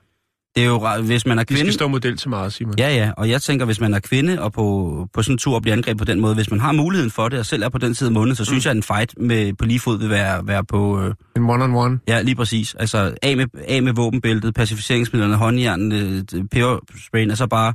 [0.57, 1.61] Det er jo, hvis man er De kvinde...
[1.63, 2.75] skal stå model til meget, Simon.
[2.79, 5.55] Ja, ja, og jeg tænker, hvis man er kvinde og på, på sådan en tur
[5.55, 7.69] og bliver angrebet på den måde, hvis man har muligheden for det, og selv er
[7.69, 9.99] på den side af måneden, så synes jeg, at en fight med, på lige fod
[9.99, 11.01] vil være, være på...
[11.03, 11.99] Øh, En one-on-one.
[12.09, 12.75] ja, lige præcis.
[12.75, 17.75] Altså, af med, af med våbenbæltet, pacificeringsmidlerne, håndjernen, øh, pebersprayen, altså bare...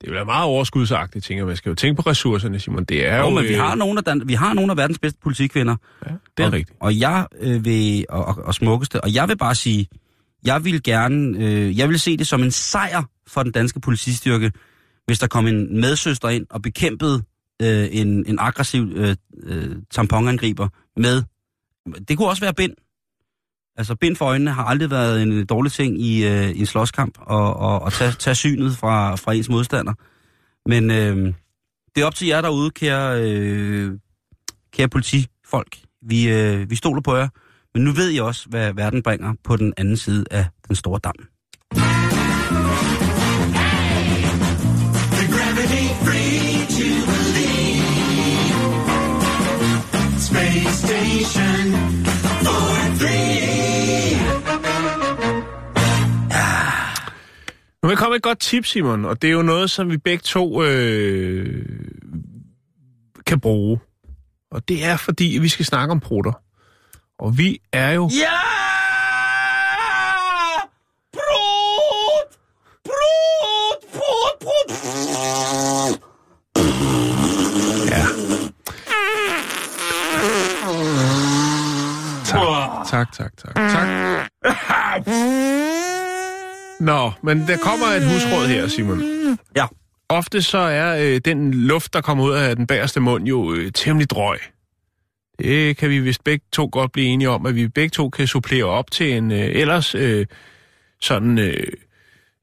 [0.00, 1.46] Det vil være meget overskudsagtigt, tænker.
[1.46, 2.84] Man skal jo tænke på ressourcerne, Simon.
[2.84, 3.30] Det er Jo, jo...
[3.30, 5.76] men vi øh, har, nogle af, Dan- vi har nogle af verdens bedste politikvinder.
[6.06, 6.78] Ja, det er og, rigtigt.
[6.80, 9.86] Og jeg øh, vil, og, og, og smukkeste, og jeg vil bare sige,
[10.44, 14.52] jeg vil gerne, øh, jeg vil se det som en sejr for den danske politistyrke,
[15.06, 17.22] hvis der kom en medsøster ind og bekæmpede
[17.62, 21.22] øh, en, en aggressiv øh, øh, tamponangriber med,
[22.08, 22.72] det kunne også være bind.
[23.76, 27.18] Altså bind for øjnene har aldrig været en dårlig ting i, øh, i en slåskamp,
[27.20, 29.94] og, og, og tage, tage synet fra, fra ens modstander.
[30.68, 31.34] Men øh,
[31.94, 33.98] det er op til jer derude, kære, øh,
[34.72, 35.78] kære politifolk.
[36.02, 37.28] Vi, øh, vi stoler på jer,
[37.74, 41.00] men nu ved I også, hvad verden bringer på den anden side af den store
[41.04, 41.14] dam.
[57.82, 59.96] Nu vil jeg komme et godt tip, Simon, og det er jo noget, som vi
[59.96, 61.66] begge to øh,
[63.26, 63.80] kan bruge.
[64.50, 66.32] Og det er, fordi vi skal snakke om prutter.
[67.22, 68.10] Og vi er jo...
[68.12, 68.38] Ja!
[71.12, 72.38] Brut!
[72.84, 73.80] Brut!
[73.92, 74.36] Brut!
[74.40, 74.70] Brut!
[77.90, 78.04] Ja.
[82.24, 83.86] Tak, tak, tak, tak, tak.
[86.80, 89.02] Nå, men der kommer et husråd her, Simon.
[89.56, 89.66] Ja.
[90.08, 93.72] Ofte så er øh, den luft, der kommer ud af den bagerste mund, jo øh,
[93.72, 94.38] temmelig drøg.
[95.42, 98.26] Det kan vi vist begge to godt blive enige om, at vi begge to kan
[98.26, 100.26] supplere op til en øh, ellers øh,
[101.00, 101.66] sådan øh,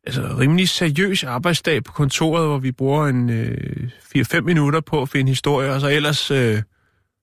[0.07, 5.09] altså, rimelig seriøs arbejdsdag på kontoret, hvor vi bruger en øh, 4-5 minutter på at
[5.09, 6.61] finde historier, og så ellers øh,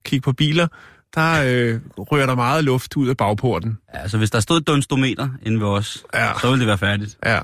[0.05, 0.68] kigge på biler.
[1.14, 3.79] Der øh, rører der meget luft ud af bagporten.
[3.89, 6.33] Altså, hvis der stod et dunstometer inde ved os, Ja.
[6.41, 7.18] så ville det være færdigt.
[7.27, 7.41] Ja.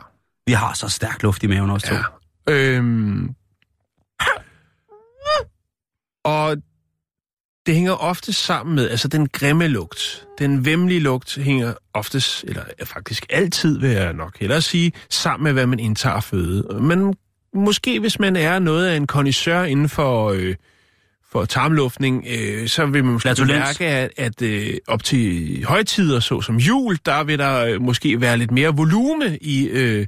[0.47, 1.95] Vi har så stærk luft i maven også to.
[1.95, 2.53] Ja.
[2.55, 3.35] Øhm,
[6.25, 6.57] og
[7.67, 12.65] det hænger ofte sammen med, altså den grimme lugt, den vemmelige lugt hænger oftest, eller
[12.85, 16.81] faktisk altid, vil jeg nok hellere sige, sammen med, hvad man indtager føde.
[16.81, 17.15] Men
[17.55, 20.55] måske hvis man er noget af en kondisør inden for, øh,
[21.33, 26.57] for tarmluftning, øh, så vil man måske mærke, at, at øh, op til højtider, såsom
[26.57, 30.07] jul, der vil der øh, måske være lidt mere volume i øh,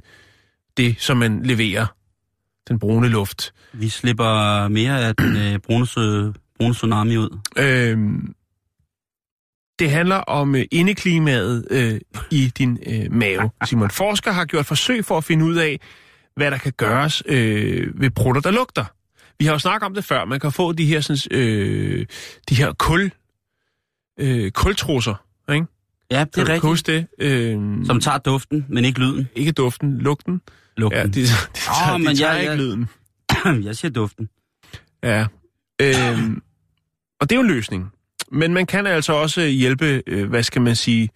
[0.77, 1.85] det, som man leverer,
[2.67, 3.53] den brune luft.
[3.73, 7.37] Vi slipper mere af den øh, brune, sø, brune tsunami ud.
[7.57, 8.33] Øhm,
[9.79, 11.99] det handler om øh, indeklimaet øh,
[12.31, 13.49] i din øh, mave.
[13.65, 15.79] Simon Forsker har gjort forsøg for at finde ud af,
[16.35, 18.85] hvad der kan gøres øh, ved prutter, der lugter.
[19.39, 20.25] Vi har jo snakket om det før.
[20.25, 22.05] Man kan få de her, sådan, øh,
[22.49, 23.11] de her kul,
[24.19, 25.15] øh, kultrusser,
[25.53, 25.65] ikke?
[26.11, 26.87] Ja, det er rigtigt.
[26.87, 27.07] det?
[27.19, 29.27] Øh, Som tager duften, men ikke lyden.
[29.35, 30.41] Ikke duften, lugten.
[30.77, 30.97] Lugten.
[30.99, 32.89] Ja, de, de, de, tager, Åh, de men tager jeg- ikke jeg- lyden.
[33.67, 34.29] jeg siger duften.
[35.03, 35.25] Ja.
[35.81, 36.41] Øhm,
[37.19, 37.91] og det er jo en løsning.
[38.31, 41.09] Men man kan altså også hjælpe, øh, hvad skal man sige,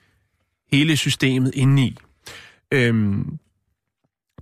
[0.72, 1.98] hele systemet indeni.
[2.74, 3.40] Øhm,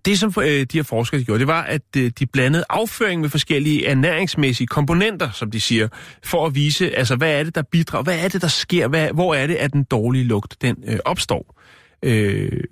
[0.05, 3.29] det, som øh, de her forskere gjorde, det var, at øh, de blandede afføring med
[3.29, 5.87] forskellige ernæringsmæssige komponenter, som de siger,
[6.23, 9.09] for at vise, altså, hvad er det, der bidrager, hvad er det, der sker, hvad,
[9.13, 11.61] hvor er det, at den dårlige lugt, den øh, opstår.
[12.03, 12.63] Øh,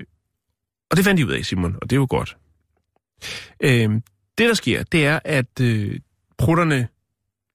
[0.91, 2.37] og det fandt de ud af, Simon, og det er jo godt.
[3.59, 3.89] Øh,
[4.37, 5.99] det, der sker, det er, at øh,
[6.37, 6.87] prutterne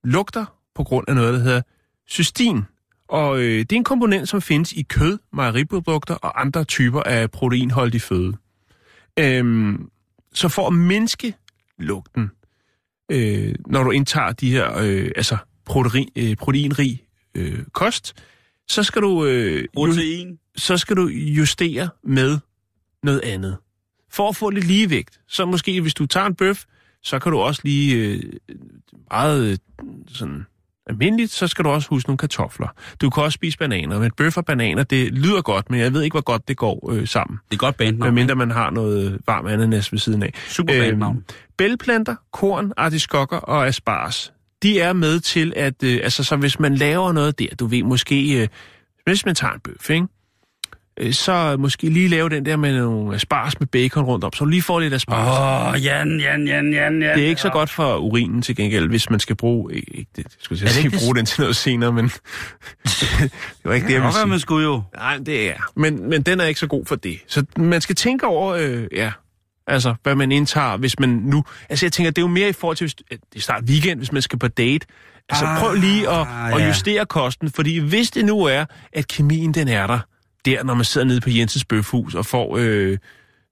[0.05, 1.63] lugter på grund af noget, der hedder
[2.11, 2.63] cystin.
[3.09, 7.31] Og øh, det er en komponent, som findes i kød, mejeriprodukter og andre typer af
[7.31, 8.37] proteinholdig føde.
[9.19, 9.91] Øhm,
[10.35, 11.35] så for at mindske
[11.79, 12.31] lugten,
[13.11, 17.05] øh, når du indtager de her øh, altså protein, øh, proteinrig
[17.35, 18.15] øh, kost,
[18.69, 20.39] så skal du øh, Protein.
[20.57, 22.39] så skal du justere med
[23.03, 23.57] noget andet.
[24.11, 25.21] For at få lidt ligevægt.
[25.29, 26.65] Så måske, hvis du tager en bøf,
[27.03, 28.23] så kan du også lige øh,
[29.11, 29.59] meget øh,
[30.09, 30.47] sådan
[30.91, 32.69] almindeligt, så skal du også huske nogle kartofler.
[33.01, 36.03] Du kan også spise bananer, men bøf og bananer, det lyder godt, men jeg ved
[36.03, 37.39] ikke, hvor godt det går øh, sammen.
[37.51, 38.15] Det er godt bandnavn.
[38.15, 40.33] Medmindre man har noget varm ananas ved siden af.
[40.49, 41.25] Super bandnavn.
[41.59, 44.33] bælplanter, korn, artiskokker og asparges,
[44.63, 47.83] de er med til at, øh, altså så hvis man laver noget der, du ved
[47.83, 48.49] måske, øh,
[49.05, 50.07] hvis man tager en bøf, ikke?
[51.01, 54.45] Øh, så måske lige lave den der med nogle asparges med bacon rundt om, så
[54.45, 55.29] du lige får lidt asparges.
[55.39, 57.17] Åh, oh, Jan, Jan, Jan, Jan, Jan.
[57.19, 59.75] Det er ikke så godt for urinen til gengæld, hvis man skal bruge...
[59.75, 62.05] Ikke, det, skulle jeg sige, ikke det- bruge den til noget senere, men...
[62.09, 63.31] det
[63.65, 64.27] var ikke det, jeg ville sige.
[64.27, 64.83] man skulle jo.
[64.97, 65.71] Nej, det er.
[65.77, 67.19] Men, men den er ikke så god for det.
[67.27, 69.13] Så man skal tænke over, øh, ja,
[69.67, 71.45] altså, hvad man indtager, hvis man nu...
[71.69, 73.63] Altså, jeg tænker, det er jo mere i forhold til, hvis, øh, det er snart
[73.65, 74.87] weekend, hvis man skal på date.
[75.29, 76.57] Altså, Ah, prøv lige at, ja.
[76.61, 79.99] at justere kosten, fordi hvis det nu er, at kemien den er der,
[80.45, 82.99] der, når man sidder nede på Jensens Bøfhus og får øh,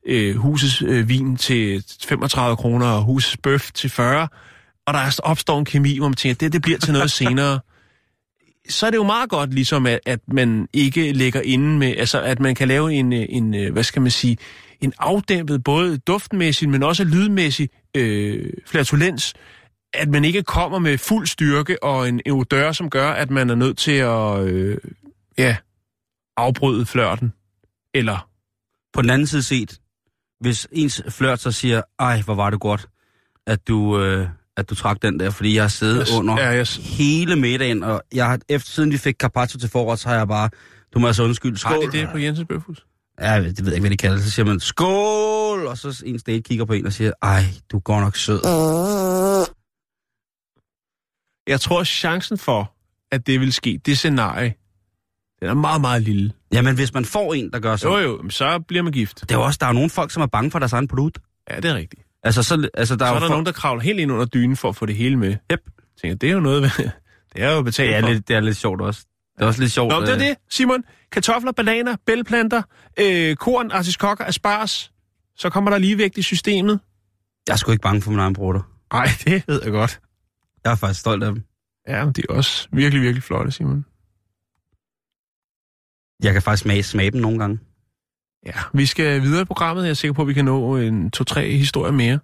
[0.07, 4.29] øh, husets øh, vin til 35 kroner og husets bøf til 40,
[4.87, 7.61] og der er- opstår en kemi, hvor man tænker, det, det bliver til noget senere.
[8.69, 12.21] Så er det jo meget godt ligesom, at, at man ikke ligger inde med, altså
[12.23, 14.37] at man kan lave en, øh, en øh, hvad skal man sige,
[14.81, 19.35] en afdæmpet, både duftmæssigt, men også lydmæssig øh, flatulens,
[19.95, 23.51] at man ikke kommer med fuld styrke og en, en odør, som gør, at man
[23.51, 24.77] er nødt til at, øh,
[25.39, 25.57] ja,
[26.39, 27.33] afbryde flørten.
[27.95, 28.29] Eller,
[28.93, 29.81] På den anden side set,
[30.41, 32.89] hvis ens flørt så siger, ej, hvor var det godt,
[33.47, 36.49] at du, øh, at du trak den der, fordi jeg har siddet Jeg- under ja,
[36.49, 40.17] jeg- hele middagen, og jeg har, efter siden vi fik carpaccio til forret, så har
[40.17, 40.51] jeg bare,
[40.95, 41.73] du må altså undskylde, skål.
[41.73, 42.87] har de det på Jensens Bøfhus?
[43.21, 44.25] Ja, det ved jeg ikke, hvad de kalder det.
[44.25, 45.67] Så siger man, skål!
[45.67, 48.41] Og så en date kigger på en og siger, ej, du går nok sød.
[51.47, 52.75] Jeg tror, chancen for,
[53.13, 54.55] at det vil ske, det scenarie,
[55.41, 56.33] den er meget, meget lille.
[56.53, 57.89] Jamen, hvis man får en, der gør så...
[57.89, 59.21] Jo, jo, så bliver man gift.
[59.21, 60.89] Det er jo også, der er jo nogle folk, som er bange for deres egen
[60.89, 61.19] produkt.
[61.51, 62.03] Ja, det er rigtigt.
[62.23, 64.25] Altså, så, altså der Så er, er der folk- nogen, der kravler helt ind under
[64.25, 65.29] dynen for at få det hele med.
[65.29, 65.39] Yep.
[65.51, 65.61] Jeg
[66.01, 66.63] tænker, det er jo noget,
[67.35, 68.09] det er jo betalt det, er for.
[68.09, 69.05] lidt, det er lidt sjovt også.
[69.37, 69.93] Det er også lidt sjovt.
[69.93, 70.85] Nå, det er øh, det, Simon.
[71.13, 72.63] Kartofler, bananer, bælplanter,
[73.01, 74.93] øh, korn, artiskokker, asparges.
[75.37, 76.81] Så kommer der ligevægt i systemet.
[77.49, 78.61] Jeg er sgu ikke bange for min egen brutter.
[78.93, 80.01] Nej, det ved jeg godt.
[80.65, 81.43] Jeg er faktisk stolt af dem.
[81.89, 83.85] Ja, men de er også virkelig, virkelig flotte, Simon.
[86.23, 87.59] Jeg kan faktisk smage, smage dem nogle gange.
[88.47, 89.83] Ja, vi skal videre i programmet.
[89.83, 92.19] Jeg er sikker på, at vi kan nå en to-tre historier mere.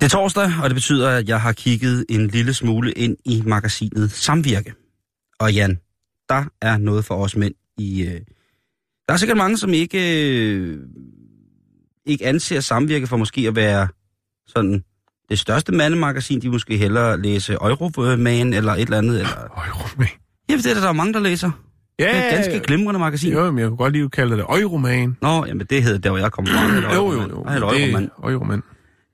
[0.00, 3.42] Det er torsdag, og det betyder, at jeg har kigget en lille smule ind i
[3.46, 4.74] magasinet Samvirke.
[5.38, 5.80] Og Jan,
[6.28, 8.02] der er noget for os mænd i...
[8.02, 8.20] Øh...
[9.08, 9.98] Der er sikkert mange, som ikke,
[10.28, 10.80] øh...
[12.06, 13.88] ikke anser Samvirke for måske at være
[14.46, 14.84] sådan
[15.28, 16.40] det største mandemagasin.
[16.42, 19.18] De måske hellere læse Euroman eller et eller andet.
[19.18, 19.36] Eller...
[19.68, 20.08] Euroman.
[20.50, 21.50] Ja, det er der, der er mange, der læser.
[21.98, 23.32] Ja, Det er et ganske glimrende magasin.
[23.32, 25.16] Jo, men jeg kunne godt lige kalde det Euroman.
[25.22, 26.94] Nå, jamen det hedder der, hvor jeg kommer fra.
[26.94, 27.44] Jo, jo, jo.
[27.44, 28.10] Hedder Euroman.
[28.24, 28.62] Euroman.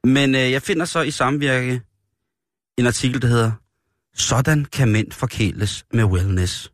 [0.05, 1.81] Men øh, jeg finder så i samvirke
[2.79, 3.53] en artikel, der hedder
[4.15, 6.73] Sådan kan mænd forkæles med wellness.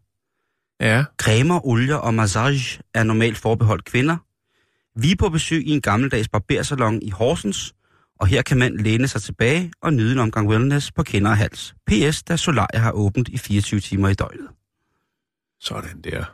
[0.81, 1.05] Ja.
[1.19, 4.17] Cremer, olier og massage er normalt forbeholdt kvinder.
[4.97, 7.75] Vi er på besøg i en gammeldags barbersalon i Horsens,
[8.21, 11.37] og her kan mand læne sig tilbage og nyde en omgang wellness på kinder og
[11.37, 11.75] hals.
[11.87, 14.49] PS, da Solaria har åbent i 24 timer i døgnet.
[15.61, 16.25] Sådan der.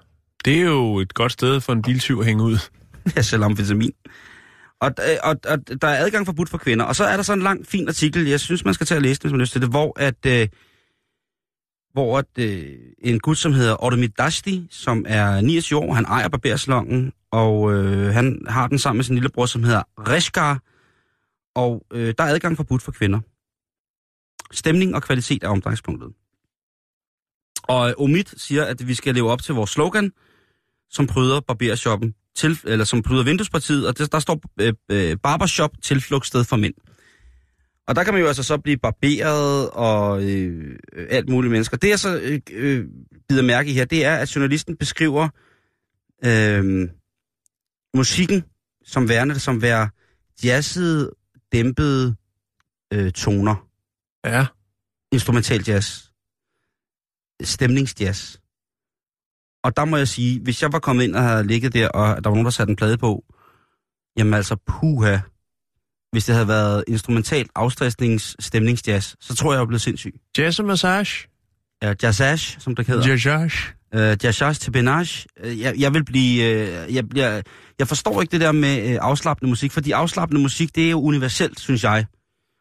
[0.44, 2.58] Det er jo et godt sted for en biltyv at hænge ud.
[3.16, 3.92] Ja, selv amfetamin.
[4.80, 6.84] Og, øh, og, og der er adgang forbudt for kvinder.
[6.84, 9.02] Og så er der sådan en lang, fin artikel, jeg synes, man skal tage og
[9.02, 10.48] læse den, hvis man lyst til det, hvor at, øh,
[11.92, 16.28] hvor at, øh, en gut, som hedder Odomit Dashti, som er 29 år, han ejer
[16.28, 20.62] barbersalongen, og øh, han har den sammen med sin lillebror, som hedder Reshkar,
[21.54, 23.20] og øh, der er adgang forbudt for kvinder.
[24.52, 26.12] Stemning og kvalitet er omdrejningspunktet.
[27.62, 30.12] Og øh, Omid siger, at vi skal leve op til vores slogan,
[30.90, 35.70] som pryder barbershoppen, til, eller som pryder vinduespartiet, og der, der står øh, øh, barbershop
[35.82, 36.74] tilflugtssted for mænd.
[37.92, 40.78] Og der kan man jo altså så blive barberet og øh,
[41.10, 41.76] alt muligt mennesker.
[41.76, 42.86] Det jeg så øh, øh,
[43.28, 45.28] bider mærke i her, det er, at journalisten beskriver
[46.24, 46.88] øh,
[47.94, 48.44] musikken
[48.84, 49.88] som værende, som være
[50.44, 51.10] jazzede,
[51.52, 52.16] dæmpede
[52.92, 53.68] øh, toner.
[54.24, 54.46] Ja.
[55.12, 56.04] Instrumental jazz.
[57.42, 58.36] Stemningsjazz.
[59.64, 62.24] Og der må jeg sige, hvis jeg var kommet ind og havde ligget der, og
[62.24, 63.24] der var nogen, der satte en plade på,
[64.16, 65.18] jamen altså, puha,
[66.12, 70.14] hvis det havde været instrumentalt afstressnings stemningsjazz, så tror jeg, jeg var blevet sindssyg.
[70.38, 71.28] Jazz og massage.
[71.82, 73.08] Ja, jazzage, som det hedder.
[73.08, 73.72] Jazzage.
[73.94, 75.28] Øh, jazzage til benage.
[75.44, 76.44] Øh, Jeg, jeg vil blive...
[76.44, 77.42] Øh, jeg, bliver,
[77.78, 81.00] jeg forstår ikke det der med øh, afslappende musik, fordi afslappende musik, det er jo
[81.00, 82.06] universelt, synes jeg.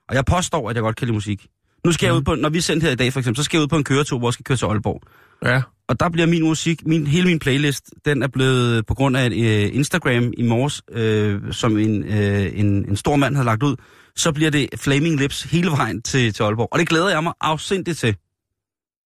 [0.10, 1.48] Og jeg påstår, at jeg godt kan lide musik.
[1.86, 2.08] Nu skal mm.
[2.08, 3.64] jeg ud på, når vi er sendt her i dag for eksempel, så skal jeg
[3.64, 5.02] ud på en køretur, hvor jeg skal køre til Aalborg.
[5.46, 5.62] Ja.
[5.88, 9.26] Og der bliver min musik, min, hele min playlist, den er blevet på grund af
[9.26, 13.64] et øh, Instagram i morges, øh, som en, øh, en, en stor mand havde lagt
[13.64, 13.76] ud,
[14.16, 16.68] så bliver det Flaming Lips hele vejen til, til Aalborg.
[16.72, 18.10] Og det glæder jeg mig afsindigt til.
[18.10, 18.20] Det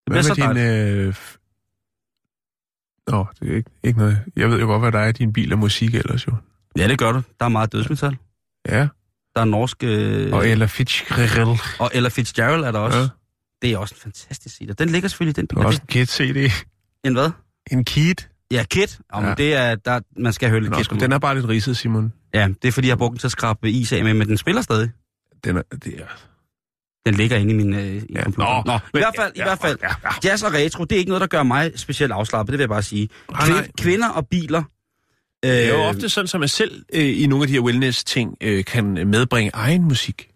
[0.07, 0.57] Hvad med din...
[1.07, 1.15] Øh...
[3.07, 4.19] Nå, det er ikke, ikke noget.
[4.35, 6.31] Jeg ved jo godt, hvad der er i din bil og musik ellers jo.
[6.77, 7.21] Ja, det gør du.
[7.39, 8.17] Der er meget dødsmetal.
[8.69, 8.87] Ja.
[9.35, 9.83] Der er norsk...
[9.83, 11.57] Øh, Og Ella Fitzgerald.
[11.79, 12.99] og Ella Fitzgerald er der også.
[12.99, 13.07] Ja.
[13.65, 13.69] Ja.
[13.69, 14.73] Det er også en fantastisk CD.
[14.73, 15.67] Den ligger selvfølgelig i den Du har bil.
[15.67, 16.51] også en Kid-CD.
[17.03, 17.29] En hvad?
[17.71, 18.15] En Kid.
[18.51, 18.99] Ja, Kit.
[19.13, 19.19] Ja.
[19.21, 19.27] Ja.
[19.27, 20.89] Men det er, der, man skal høre lidt Nå, Kit.
[21.01, 22.13] den er bare lidt ridset, Simon.
[22.33, 24.27] Ja, det er fordi, jeg har brugt den til at skrabe is af med, men
[24.27, 24.91] den spiller stadig.
[25.43, 26.05] Den er, det er...
[27.05, 28.23] Den ligger inde i min øh, i Ja.
[28.23, 28.63] computer.
[28.65, 29.77] Nå, i men- hvert fald, i hvert fald.
[29.83, 30.29] Ja, ja.
[30.29, 32.69] Jazz og retro, det er ikke noget, der gør mig specielt afslappet, det vil jeg
[32.69, 33.09] bare sige.
[33.31, 33.67] Nej, nej.
[33.77, 34.63] kvinder og biler.
[35.45, 37.59] Øh, Det er jo ofte sådan, at man selv øh, i nogle af de her
[37.61, 40.29] wellness-ting øh, kan medbringe egen musik.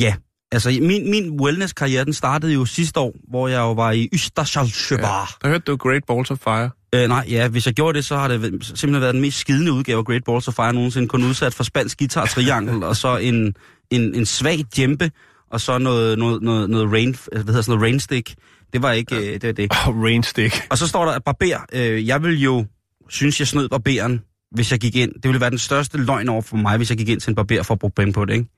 [0.00, 0.14] Ja,
[0.54, 5.38] altså min, min wellness-karriere, den startede jo sidste år, hvor jeg jo var i Østersjælsjøbar.
[5.42, 6.70] Der hørte du Great Balls of Fire.
[6.92, 7.02] Ja.
[7.02, 9.72] Øh, nej, ja, hvis jeg gjorde det, så har det simpelthen været den mest skidende
[9.72, 11.08] udgave af Great Balls of Fire nogensinde.
[11.08, 13.54] Kun udsat for spansk guitar triangel, og så en,
[13.90, 15.10] en, en svag djempe,
[15.50, 18.34] og så noget, noget, noget, noget rain, hvad hedder sådan noget rainstick.
[18.72, 19.32] Det var ikke ja.
[19.32, 19.72] det, var det.
[19.86, 20.66] Oh, Rainstick.
[20.70, 22.66] Og så står der, at barber, øh, jeg vil jo
[23.08, 25.12] synes, jeg snød barberen, hvis jeg gik ind.
[25.14, 27.34] Det ville være den største løgn over for mig, hvis jeg gik ind til en
[27.34, 28.48] barber for at bruge penge på det, ikke?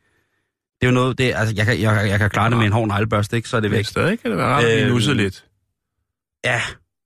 [0.80, 2.72] Det er jo noget, det, altså, jeg kan, jeg, jeg kan klare det med en
[2.72, 3.48] hård neglebørste, ikke?
[3.48, 3.84] Så er det Men væk.
[3.84, 5.44] stadig kan det være rart at Øhm, nusset lidt.
[6.44, 6.60] Ja,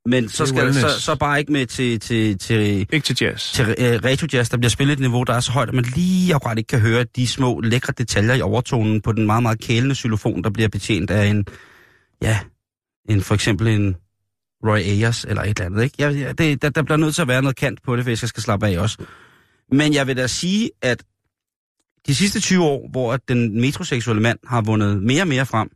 [0.06, 3.52] men så, skal, så, så bare ikke med til, til, til, Ikke til jazz.
[3.52, 5.84] til uh, retro jazz, der bliver spillet et niveau, der er så højt, at man
[5.84, 9.60] lige akkurat ikke kan høre de små lækre detaljer i overtonen på den meget, meget
[9.60, 11.46] kælende xylofon, der bliver betjent af en,
[12.22, 12.38] ja,
[13.08, 13.96] en, for eksempel en
[14.66, 15.94] Roy Ayers eller et eller andet, ikke?
[15.98, 18.28] Jeg, det, der, der bliver nødt til at være noget kant på det, hvis jeg
[18.28, 18.98] skal slappe af også.
[19.72, 21.02] Men jeg vil da sige, at
[22.06, 25.70] de sidste 20 år, hvor at den metroseksuelle mand har vundet mere og mere frem,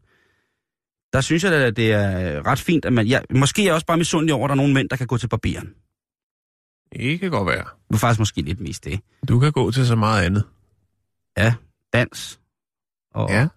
[1.13, 3.07] der synes jeg at det er ret fint, at man...
[3.07, 5.07] Ja, måske er jeg også bare misundelig over, at der er nogle mænd, der kan
[5.07, 5.69] gå til barberen.
[6.93, 7.65] Det kan godt være.
[7.89, 9.01] Det er faktisk måske lidt mest det.
[9.29, 10.45] Du kan gå til så meget andet.
[11.39, 11.55] Ja,
[11.93, 12.41] dans.
[13.15, 13.49] Og, Ja.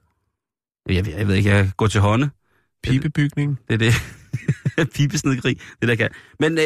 [0.90, 2.30] Jeg, ved- jeg ved ikke, jeg går til hånde.
[2.84, 3.60] Pibebygning.
[3.68, 3.94] Det er det.
[4.96, 6.10] Pibesnedkrig, det der kan.
[6.40, 6.64] Men øh,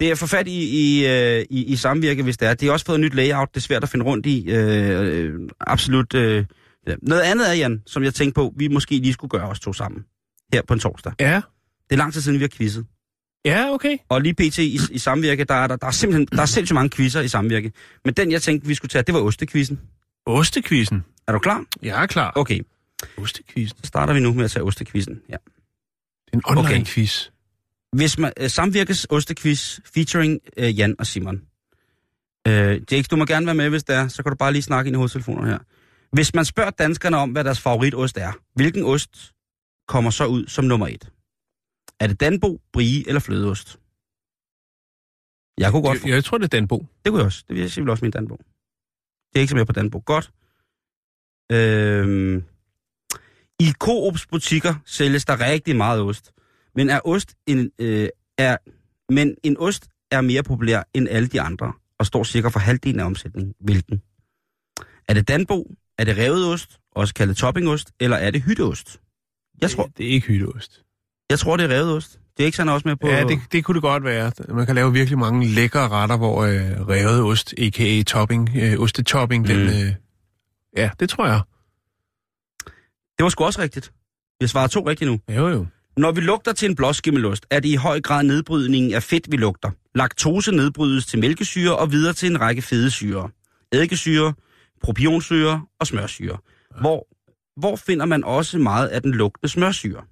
[0.00, 2.54] det er for fat i, i, øh, i, i samvirke, hvis det er.
[2.54, 4.50] Det har også fået et nyt layout, det er svært at finde rundt i.
[4.50, 6.14] Øh, øh, absolut.
[6.14, 6.44] Øh.
[7.02, 9.72] Noget andet er, Jan, som jeg tænkte på, vi måske lige skulle gøre os to
[9.72, 10.04] sammen.
[10.52, 11.12] Her på en torsdag.
[11.20, 11.34] Ja.
[11.90, 12.86] Det er lang tid siden, vi har quizzet.
[13.44, 13.96] Ja, okay.
[14.08, 14.58] Og lige pt.
[14.58, 17.28] i, i samvirke, der er, der, der er simpelthen der er sindssygt mange quizzer i
[17.28, 17.72] samvirke.
[18.04, 19.80] Men den, jeg tænkte, vi skulle tage, det var ostekvisten.
[20.26, 21.04] Ostekvisten.
[21.28, 21.64] Er du klar?
[21.82, 22.32] Jeg er klar.
[22.36, 22.60] Okay,
[23.18, 23.84] Ostekvisten.
[23.84, 25.20] så starter vi nu med at tage ostekvisten.
[25.28, 25.36] Ja.
[26.26, 26.84] Det er en online Okay.
[27.94, 31.42] Hvis man, øh, samvirkes ostequiz featuring øh, Jan og Simon.
[32.48, 34.08] Øh, Jake, du må gerne være med, hvis det er.
[34.08, 35.58] Så kan du bare lige snakke ind i hovedtelefonerne her.
[36.12, 39.32] Hvis man spørger danskerne om, hvad deres favoritost er, hvilken ost
[39.88, 41.10] kommer så ud som nummer et?
[42.00, 43.78] Er det Danbo, Brie eller flødeost?
[45.58, 46.04] Jeg kunne godt.
[46.04, 46.86] Jeg, jeg tror, det er Danbo.
[47.04, 47.44] Det kunne jeg også.
[47.48, 48.36] Det vil jeg vil også min Danbo.
[49.32, 50.02] Det er ikke så mere på Danbo.
[50.06, 50.30] Godt.
[51.52, 52.44] Øhm,
[53.60, 56.32] I Coops butikker sælges der rigtig meget ost.
[56.76, 58.08] Men er ost en, øh,
[58.38, 58.56] er,
[59.12, 63.00] men en ost er mere populær end alle de andre, og står cirka for halvdelen
[63.00, 63.54] af omsætningen.
[63.60, 64.02] Hvilken?
[65.08, 65.70] Er det Danbo?
[65.98, 66.78] Er det revet ost?
[66.92, 67.92] Også kaldet toppingost?
[68.00, 69.00] Eller er det hytteost?
[69.60, 70.84] Jeg tror, Det er ikke hytteost.
[71.30, 72.20] jeg tror det er revet ost.
[72.36, 73.08] Det er ikke sådan også med på...
[73.08, 74.32] Ja, det, det kunne det godt være.
[74.48, 78.02] Man kan lave virkelig mange lækre retter, hvor øh, revet ost, a.k.a.
[78.02, 79.48] topping, øh, ostetopping, mm.
[79.48, 79.68] den...
[79.68, 79.94] Øh,
[80.76, 81.40] ja, det tror jeg.
[83.18, 83.92] det var sgu også rigtigt.
[84.40, 85.20] Jeg svarer to rigtigt nu.
[85.34, 85.66] Jo, jo.
[85.96, 89.36] Når vi lugter til en blåskimmelost, er det i høj grad nedbrydningen af fedt, vi
[89.36, 89.70] lugter.
[89.94, 93.30] Laktose nedbrydes til mælkesyre og videre til en række fedesyre.
[93.72, 94.34] Eddikesyre,
[94.82, 96.38] propionsyre og smørsyre.
[96.80, 97.08] Hvor,
[97.56, 100.02] hvor finder man også meget af den lugtende smørsyre?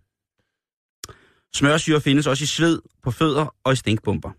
[1.54, 4.30] Smørsyre findes også i sved, på fødder og i stinkbomber.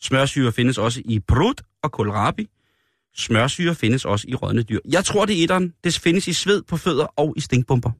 [0.00, 2.48] Smørsyre findes også i prut og kohlrabi.
[3.16, 4.78] Smørsyre findes også i rådne dyr.
[4.88, 5.74] Jeg tror, det er etteren.
[5.84, 7.90] Det findes i sved på fødder og i stinkbomber.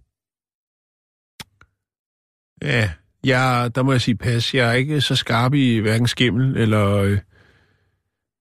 [2.63, 2.91] Ja,
[3.25, 4.55] jeg, der må jeg sige pas.
[4.55, 6.97] Jeg er ikke så skarp i hverken skimmel eller...
[6.97, 7.19] Øh...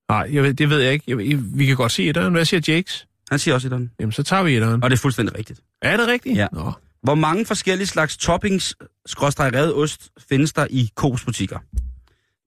[0.09, 1.05] Nej, jeg ved, det ved jeg ikke.
[1.07, 2.33] Jeg, jeg, vi kan godt se etteren.
[2.33, 3.07] Hvad siger Jakes?
[3.29, 3.91] Han siger også etteren.
[3.99, 4.83] Jamen, så tager vi etteren.
[4.83, 5.59] Og det er fuldstændig rigtigt.
[5.81, 6.37] Er det rigtigt?
[6.37, 6.47] Ja.
[6.53, 6.71] Nå.
[7.03, 11.59] Hvor mange forskellige slags toppings, skråstrej revet ost, findes der i Coop's butikker?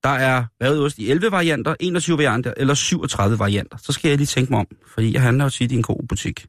[0.03, 3.77] Der er revet ost i 11 varianter, 21 varianter eller 37 varianter.
[3.83, 6.47] Så skal jeg lige tænke mig om, fordi jeg handler jo tit i en Coop-butik.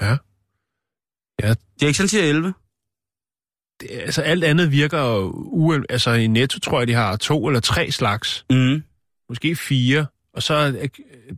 [0.00, 0.16] Ja.
[1.42, 2.54] Ja, Jackson siger 11.
[3.80, 5.84] det, altså alt andet virker uen...
[5.88, 8.44] Altså i Netto tror jeg, de har to eller tre slags.
[8.50, 8.82] Mm.
[9.28, 10.06] Måske fire.
[10.32, 10.88] Og så øh,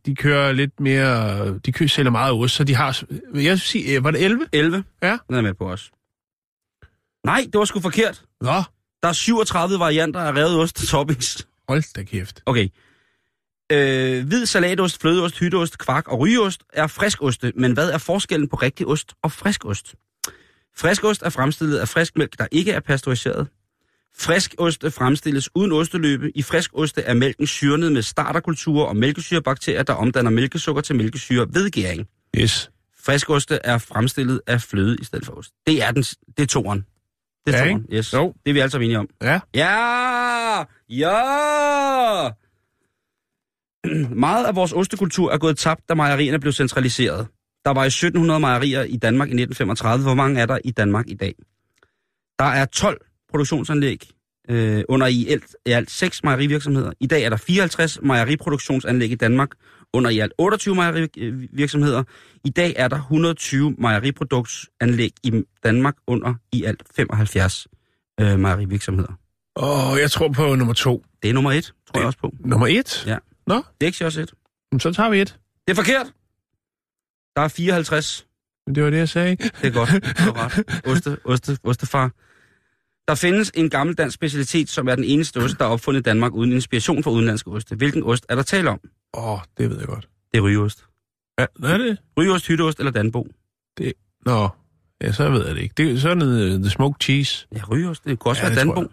[0.07, 1.59] de kører lidt mere...
[1.59, 3.03] De kører sælger meget ost, så de har...
[3.34, 4.47] Jeg vil sige, øh, var det 11?
[4.53, 4.84] 11.
[5.03, 5.18] Ja.
[5.28, 5.91] Den er med på os.
[7.24, 8.22] Nej, det var sgu forkert.
[8.41, 8.62] Nå,
[9.03, 11.47] Der er 37 varianter af revet ost toppings.
[11.68, 12.43] hold da kæft.
[12.47, 12.68] Okay.
[13.72, 18.57] Øh, hvid salatost, flødeost, hytteost, kvark og rygeost er friskoste, men hvad er forskellen på
[18.57, 19.95] rigtig ost og friskost?
[20.77, 23.49] Friskost er fremstillet af frisk mælk, der ikke er pasteuriseret.
[24.18, 26.33] Friskoste fremstilles uden osteløbe.
[26.35, 31.71] I friskoste er mælken syrnet med starterkulturer og mælkesyrebakterier, der omdanner mælkesukker til mælkesyre ved
[31.71, 32.07] gæring.
[32.37, 32.71] Yes.
[33.05, 35.53] Friskoste er fremstillet af fløde i stedet for ost.
[35.66, 36.85] Det er, den, det er toren.
[37.47, 38.12] Det er Ja, toren, yes.
[38.12, 38.35] Jo.
[38.47, 39.09] Det er vi sammen enige om.
[39.23, 39.41] Ja.
[39.55, 40.64] Ja!
[40.89, 42.31] Ja!
[44.27, 47.27] Meget af vores ostekultur er gået tabt, da mejerierne blev centraliseret.
[47.65, 50.03] Der var i 1700 mejerier i Danmark i 1935.
[50.05, 51.35] Hvor mange er der i Danmark i dag?
[52.39, 53.01] Der er 12
[53.31, 54.09] produktionsanlæg
[54.51, 56.93] øh, under i alt, i alt 6 mejerivirksomheder.
[57.01, 59.49] I dag er der 54 mejeriproduktionsanlæg i Danmark
[59.95, 62.03] under i alt 28 mejerivirksomheder.
[62.45, 67.67] I dag er der 120 mejeriproduktionsanlæg i Danmark under i alt 75
[68.21, 69.13] øh, mejerivirksomheder.
[69.57, 71.05] Og jeg tror på nummer to.
[71.23, 72.35] Det er nummer et, tror jeg Det- også på.
[72.41, 73.07] Nummer et?
[73.07, 73.19] Ja.
[73.47, 74.35] Nå, Det er ikke også et.
[74.73, 75.39] jamen, så tager vi et.
[75.69, 76.13] Det er forkert.
[77.41, 78.26] Der er 54.
[78.66, 79.36] Men Det var det, jeg sagde.
[79.36, 79.91] Det er godt.
[80.18, 80.86] Du har ret.
[80.86, 82.11] Oste, oste, ostefar.
[83.09, 86.03] Der findes en gammel dansk specialitet, som er den eneste ost, der er opfundet i
[86.03, 87.76] Danmark uden inspiration fra udenlandske oste.
[87.76, 88.80] Hvilken ost er der tale om?
[89.14, 90.09] Åh, oh, det ved jeg godt.
[90.32, 90.84] Det er rygeost.
[91.38, 91.99] Ja, hvad er det?
[92.18, 93.26] Rygeost, hytteost eller danbo?
[94.26, 94.49] Nå,
[95.03, 95.74] ja, så ved jeg det ikke.
[95.76, 97.47] Det er sådan noget uh, The Smoked Cheese.
[97.55, 98.05] Ja, rygeost.
[98.05, 98.93] Det kunne også Ja, være det danbo.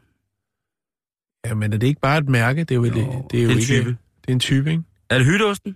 [1.46, 2.60] Ja, men er det ikke bare et mærke?
[2.64, 3.66] Det er jo, Jo, det, det er jo det er en ikke...
[3.66, 3.90] type.
[4.22, 4.84] Det er en type, ikke?
[5.10, 5.76] Er det hytteosten?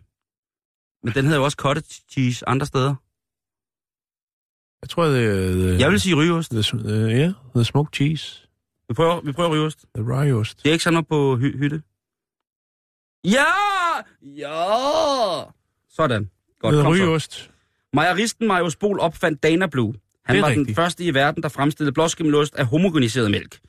[1.04, 2.96] Men den hedder jo også cottage cheese andre steder.
[4.82, 5.52] Jeg tror, det er...
[5.54, 6.52] The, Jeg vil sige rygeost.
[6.52, 8.48] The, uh, ja, The Smoked Cheese.
[8.90, 9.86] Vi prøver, vi prøver rygeost.
[9.96, 10.64] The Ryeost.
[10.64, 11.82] Det er ikke sådan noget på hy- hytte.
[13.24, 13.46] Ja!
[14.22, 15.44] Ja!
[15.90, 16.30] Sådan.
[16.60, 16.90] Godt, The så.
[16.90, 17.52] Ryeost.
[17.94, 19.94] Mejeristen Marius Bol opfandt Dana Blue.
[20.26, 20.76] Han var den rigtigt.
[20.76, 23.60] første i verden, der fremstillede blåskimmelost af homogeniseret mælk.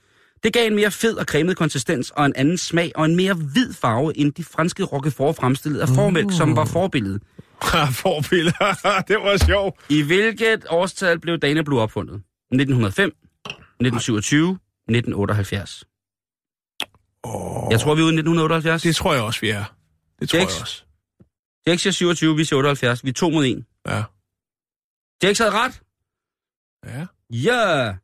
[0.42, 3.34] Det gav en mere fed og cremet konsistens og en anden smag og en mere
[3.34, 6.32] hvid farve end de franske roquefort fremstillede af formælk, Uh.
[6.32, 7.22] som var forbilledet.
[7.92, 8.74] Forbilleder.
[9.08, 9.80] det var sjovt.
[9.88, 12.14] I hvilket årstal blev Dana Blue opfundet?
[12.14, 14.50] 1905, 1927,
[14.88, 15.84] 1978.
[17.22, 18.82] Oh, Jeg tror, vi er ude i 1978.
[18.82, 19.64] Det tror jeg også, vi er.
[20.20, 20.54] Det tror Jeks.
[20.54, 20.82] jeg også.
[21.66, 23.04] Jack siger 27, vi siger 78.
[23.04, 23.66] Vi er to mod en.
[23.88, 24.02] Ja.
[25.22, 25.82] Jack havde ret.
[26.86, 27.06] Ja.
[27.30, 27.94] Ja!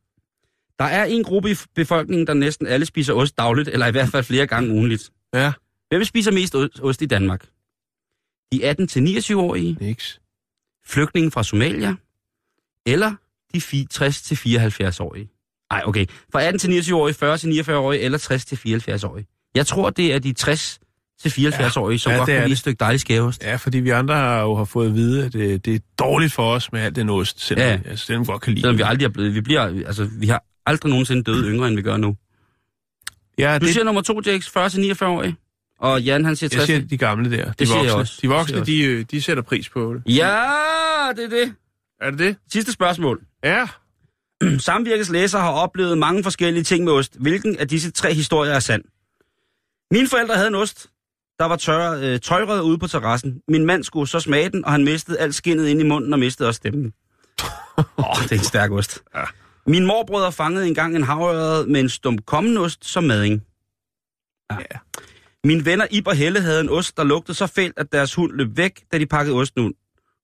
[0.78, 4.08] Der er en gruppe i befolkningen, der næsten alle spiser ost dagligt, eller i hvert
[4.08, 5.10] fald flere gange ugenligt.
[5.34, 5.52] Ja.
[5.88, 7.44] Hvem spiser mest ost- i Danmark?
[8.52, 10.20] De 18-29-årige, Niks.
[10.86, 11.94] flygtningen fra Somalia,
[12.86, 13.12] eller
[13.54, 15.28] de fi- 60-74-årige?
[15.72, 16.06] Nej, okay.
[16.32, 17.14] Fra 18-29-årige,
[17.72, 19.26] 40-49-årige eller 60-74-årige.
[19.54, 23.42] Jeg tror, det er de 60-74-årige, som Ja, godt kan lide et stykke dejlig skæveost.
[23.42, 26.32] Ja, fordi vi andre har jo har fået at vide, at det, det er dårligt
[26.32, 27.80] for os med alt den ost, selvom, Ja.
[27.90, 30.26] altså, selvom vi godt kan lide Selvom vi aldrig er blevet, vi bliver, altså, vi
[30.26, 32.16] har aldrig nogensinde døde yngre, end vi gør nu.
[33.38, 35.36] Ja, Du det, siger nummer to, Jakes, 40-49-årige.
[35.80, 36.66] Og Jan, han siger jeg 60.
[36.66, 37.44] siger de gamle der.
[37.44, 38.00] De Det siger jeg voksne.
[38.00, 38.18] også.
[38.22, 40.02] De voksne, de, øh, de sætter pris på det.
[40.06, 40.42] Ja,
[41.16, 41.54] det er det.
[42.00, 42.36] Er det det?
[42.52, 43.20] Sidste spørgsmål.
[43.44, 43.66] Ja.
[44.58, 47.16] Samvirkes læser har oplevet mange forskellige ting med ost.
[47.20, 48.82] Hvilken af disse tre historier er sand?
[49.90, 50.86] Mine forældre havde en ost,
[51.38, 53.40] der var tør, øh, tøjrød ude på terrassen.
[53.48, 56.18] Min mand skulle så smage den, og han mistede alt skinnet ind i munden og
[56.18, 56.92] mistede også stemmen.
[57.78, 59.02] Åh, oh, det er en stærk ost.
[59.14, 59.22] Ja.
[59.68, 63.42] Min morbrødre fangede engang en havørred med en stump kommenost som mading.
[64.52, 64.56] Ja.
[64.56, 64.78] Ja.
[65.44, 68.32] Mine venner Ib og Helle havde en ost, der lugtede så fælt, at deres hund
[68.32, 69.72] løb væk, da de pakkede osten ud.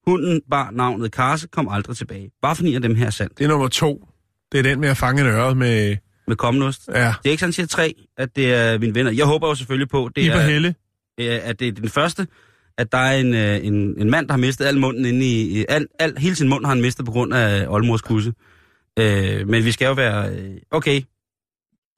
[0.07, 2.31] Hunden bar navnet Karse, kom aldrig tilbage.
[2.41, 3.37] Bare for af dem her er sandt.
[3.37, 4.07] Det er nummer to.
[4.51, 5.97] Det er den med at fange en øre med...
[6.27, 6.89] Med kommenost.
[6.93, 6.99] Ja.
[7.23, 9.11] Det er ikke sådan, siger tre, at det er mine venner.
[9.11, 10.75] Jeg håber jo selvfølgelig på, det Ib er, Helle.
[11.17, 12.27] at det er den første,
[12.77, 15.59] at der er en, øh, en, en mand, der har mistet al munden inde i...
[15.61, 18.33] i- Al, al, hele sin mund har han mistet på grund af oldmors kusse.
[18.99, 20.29] Øh, men vi skal jo være...
[20.29, 21.01] Øh, okay.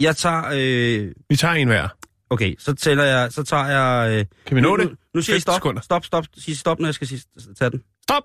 [0.02, 0.44] Jeg tager...
[0.54, 1.88] Øh, Vi tager en hver.
[2.30, 3.32] okay, så tæller jeg...
[3.32, 4.12] Så tager jeg...
[4.20, 4.90] Øh, Kan vi nå nu, det?
[4.92, 5.82] Nu, Nu siger 15 stop, sekunder.
[5.82, 6.26] stop, stop.
[6.38, 7.22] Sig stop, når jeg skal sige,
[7.60, 7.84] tage den.
[8.04, 8.24] Stop!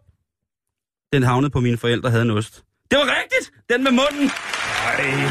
[1.12, 2.62] Den havnede på mine forældre havde en ost.
[2.91, 3.53] Det var rigtigt!
[3.70, 4.31] Den med munden!
[4.87, 5.29] Ej.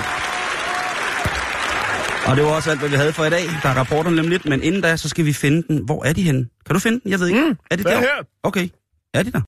[2.28, 3.44] Og det var også alt, hvad vi havde for i dag.
[3.64, 5.86] Der er rapporterne nemlig lidt, men inden da, så skal vi finde den.
[5.86, 6.48] Hvor er de henne?
[6.66, 7.12] Kan du finde den?
[7.12, 7.42] Jeg ved ikke.
[7.42, 8.00] Mm, er de hvad der?
[8.00, 8.24] her?
[8.44, 8.70] Okay.
[9.14, 9.39] Er de der?